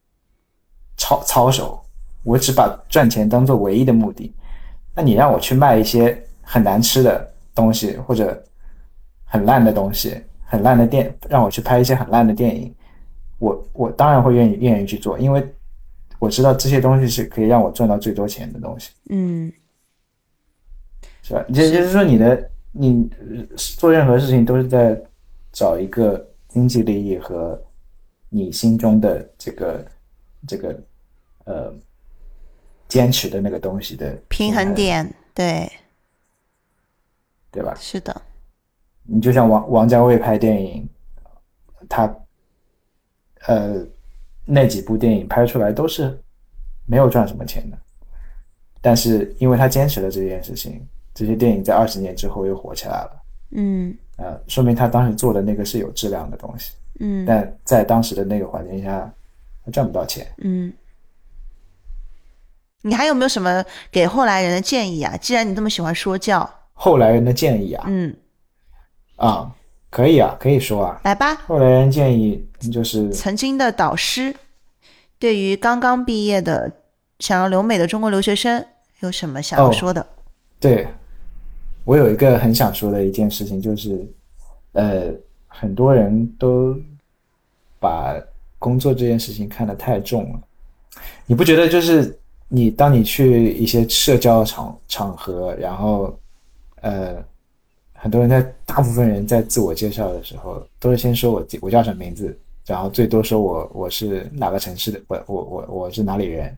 [0.97, 1.79] 操操守，
[2.23, 4.33] 我只把赚钱当做唯一的目的，
[4.95, 8.43] 那你让我去卖一些很难吃的东西，或者
[9.25, 12.73] 很烂的东西，很烂的电，让我去拍一些很烂的电影，
[13.37, 15.47] 我我当然会愿意愿意去做，因为
[16.17, 18.89] 我知道这些东西是可以让我赚到最多钱的东西。
[19.11, 19.53] 嗯，
[21.21, 21.45] 是吧？
[21.49, 23.07] 也就是说，你的你
[23.55, 24.99] 做任何事情都是在
[25.51, 26.27] 找一个。
[26.57, 27.63] 经济利益和
[28.29, 29.85] 你心中的这个
[30.47, 30.83] 这个
[31.43, 31.71] 呃
[32.87, 35.71] 坚持的那个东西的平衡点，对
[37.51, 37.75] 对吧？
[37.79, 38.21] 是的。
[39.03, 40.89] 你就像王王家卫拍电影，
[41.87, 42.11] 他
[43.45, 43.85] 呃
[44.43, 46.19] 那几部电影拍出来都是
[46.87, 47.77] 没有赚什么钱的，
[48.81, 53.21] 但是因为他坚持了这件事情，这些电影在二十年之后又火起来了。
[53.51, 53.95] 嗯。
[54.17, 59.11] 呃，说明他当时做的那个是有质量的东西，嗯，但在当时的那个环境下，
[59.65, 60.71] 他赚不到钱，嗯。
[62.83, 65.17] 你还有没有什么给后来人的建议啊？
[65.17, 68.15] 既然你这么喜欢说教，后来人的建议啊，嗯，
[69.17, 69.51] 啊，
[69.89, 71.35] 可以啊，可以说啊，来吧。
[71.47, 74.33] 后来人建议就是曾经的导师，
[75.19, 76.71] 对于刚刚毕业的
[77.19, 78.65] 想要留美的中国留学生，
[79.01, 80.05] 有什么想要说的？
[80.59, 80.87] 对，
[81.87, 84.05] 我有一个很想说的一件事情，就是，
[84.73, 85.09] 呃，
[85.47, 86.77] 很多人都
[87.79, 88.13] 把
[88.59, 90.39] 工作这件事情看得太重了。
[91.25, 92.19] 你不觉得就是
[92.49, 96.13] 你当你去一些社交场场合，然后，
[96.81, 97.23] 呃，
[97.93, 106.53] 很多人在大部分人在自我介绍的时候，都是先说我我叫什么名字，然后最多说我我是哪个城市的，我我我我是哪里人，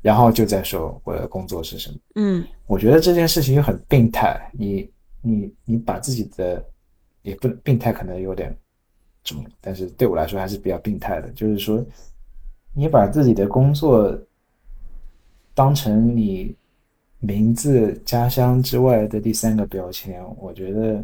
[0.00, 1.98] 然后就在说我的工作是什么。
[2.14, 4.90] 嗯我觉得这件事情又很病态，你
[5.22, 6.64] 你你把自己的
[7.22, 8.56] 也不病态，可能有点
[9.24, 11.30] 重，但是对我来说还是比较病态的。
[11.30, 11.84] 就是说，
[12.74, 14.18] 你把自己的工作
[15.54, 16.54] 当成你
[17.18, 21.02] 名字、家乡之外的第三个标签，我觉得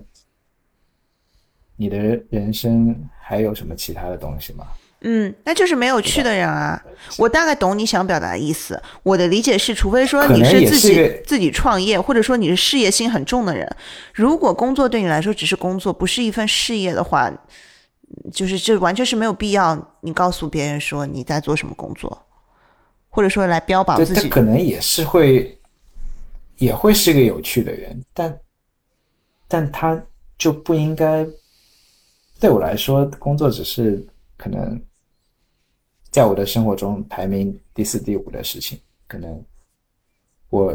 [1.77, 1.99] 你的
[2.29, 4.67] 人生还有什么其他的东西吗？
[5.05, 6.83] 嗯，那就是没有趣的人啊。
[7.19, 8.83] 我大概懂你想表达的意思。
[9.03, 13.71] 我的理解是，除非说你是自己是自己创业，或者说你是事业心很重的人，
[14.15, 22.27] 如果工作对你来说只是工作，不是一份事业的话，嗯就是这完全是没有必要你告诉别人说你在做什么工作，
[23.11, 24.23] 或者说来标榜，自己。
[24.23, 25.59] 他可能也是会，
[26.57, 28.39] 也会是个有趣的人，但，
[29.47, 30.01] 但他
[30.39, 31.27] 就不应该，
[32.41, 34.03] 对我来说，工作只是
[34.37, 34.81] 可能，
[36.15, 38.79] 在我的生活中排名第四、第五的事情。
[39.09, 39.45] 可能
[40.49, 40.73] 我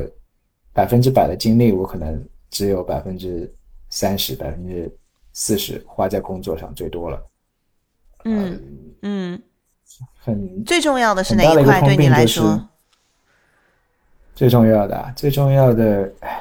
[0.74, 3.49] 百分之百的精力，我可能只有百分之
[3.90, 4.94] 三十、百分之
[5.32, 7.26] 四十花在工作上，最多了。
[8.26, 8.61] 嗯
[9.02, 9.41] 嗯，
[10.18, 12.61] 很最重要的是哪一块对你来说？
[14.36, 16.38] 最重要的啊，最重要的，唉，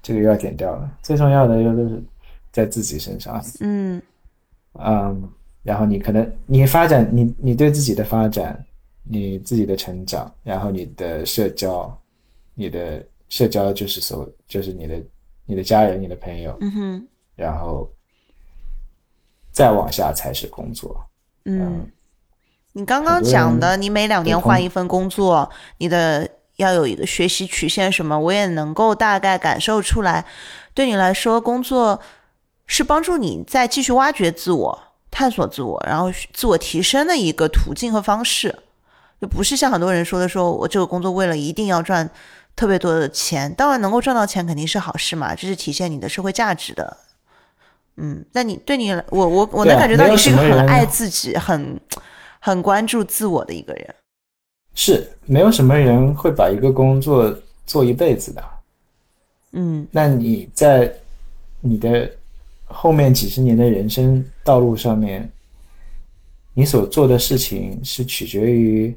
[0.00, 0.88] 这个又要点掉了。
[1.02, 2.00] 最重要的又都是
[2.52, 4.00] 在自己身上，嗯
[4.74, 5.28] 嗯，
[5.66, 8.64] 然后你可能你发展，你你对自己的发展，
[9.02, 11.92] 你自己的成长，然后你的社交，
[12.54, 15.02] 你的社交就是所就是你的
[15.44, 17.90] 你的家人、你的朋友，嗯哼然后
[19.50, 20.96] 再往下才是工作。
[21.44, 21.90] 嗯，
[22.72, 30.24] 你刚刚讲的，你每两年换一份工作，你的要有一个学习曲线什么，我也能够大概感受出来。
[30.74, 32.00] 对你来说，工作
[32.66, 34.78] 是帮助你再继续挖掘自我、
[35.16, 38.54] 探索自我，然后自我提升的一个途径和方式，
[39.18, 42.10] 就不是像很多人说的，说我这个工作为了一定要赚
[42.54, 46.98] 特别多的钱，当然能够赚到钱肯定是好事嘛，这是体现你的社会价值的。
[47.96, 51.80] 嗯，那你对你，我我我能感觉到你是一个很爱自己、很
[52.38, 53.94] 很关注自我的一个人。
[54.74, 57.34] 是没有什么人会把一个工作
[57.64, 58.44] 做一辈子的。
[59.52, 60.92] 嗯那你在
[61.62, 62.10] 你的
[62.66, 65.30] 后面几十年的人生道路上面，
[66.52, 68.94] 你所做的事情是取决于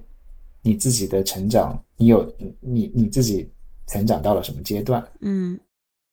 [0.62, 2.30] 你自己的成长，你有
[2.60, 3.50] 你你自己
[3.88, 5.58] 成长到了什么阶段，嗯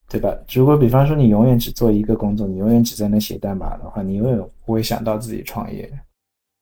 [0.08, 0.32] 对吧？
[0.52, 5.90] 如果比方说你永远只做一个工作，你永远只在那写代码的话，你永远不会想到自己创业。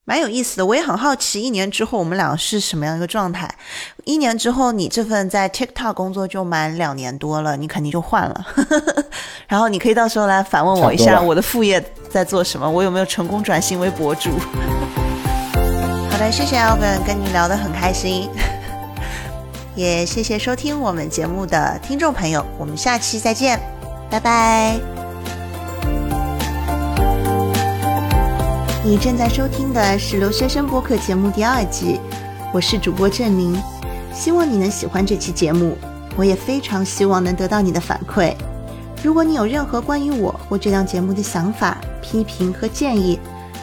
[0.06, 3.48] 蛮有意思的，我也很好奇，一年之后我们俩是什么样一个状态？
[4.05, 8.47] 一年之后，你这份在 TikTok 工作就满两年多了，你肯定就换了。
[9.48, 14.31] 然后你可以到时候来反问我一下，我的副业在做什么，我有没有成功转型为博主？
[16.12, 18.28] 好的，谢谢 Alvin，跟你聊得很开心，
[19.74, 23.59] 也谢谢收听我们节目的听众朋友，我们下期再见，
[24.10, 25.03] 拜拜。
[28.86, 31.98] 你正在收听的是留学生播客节目第二季，
[32.52, 33.59] 我是主播郑宁，
[34.12, 35.74] 希望你能喜欢这期节目，
[36.16, 38.35] 我也非常希望能得到你的反馈。
[39.02, 43.19] 如果你有任何关于我或这档节目的想法、批评和建议，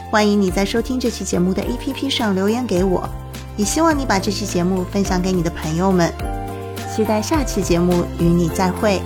[0.09, 3.07] 欢迎你在收听这期节目的 APP 上留言给我，
[3.55, 6.11] 也希望你把这期节目分享给你的朋友们。
[6.95, 8.99] 期待下期节目与你再会。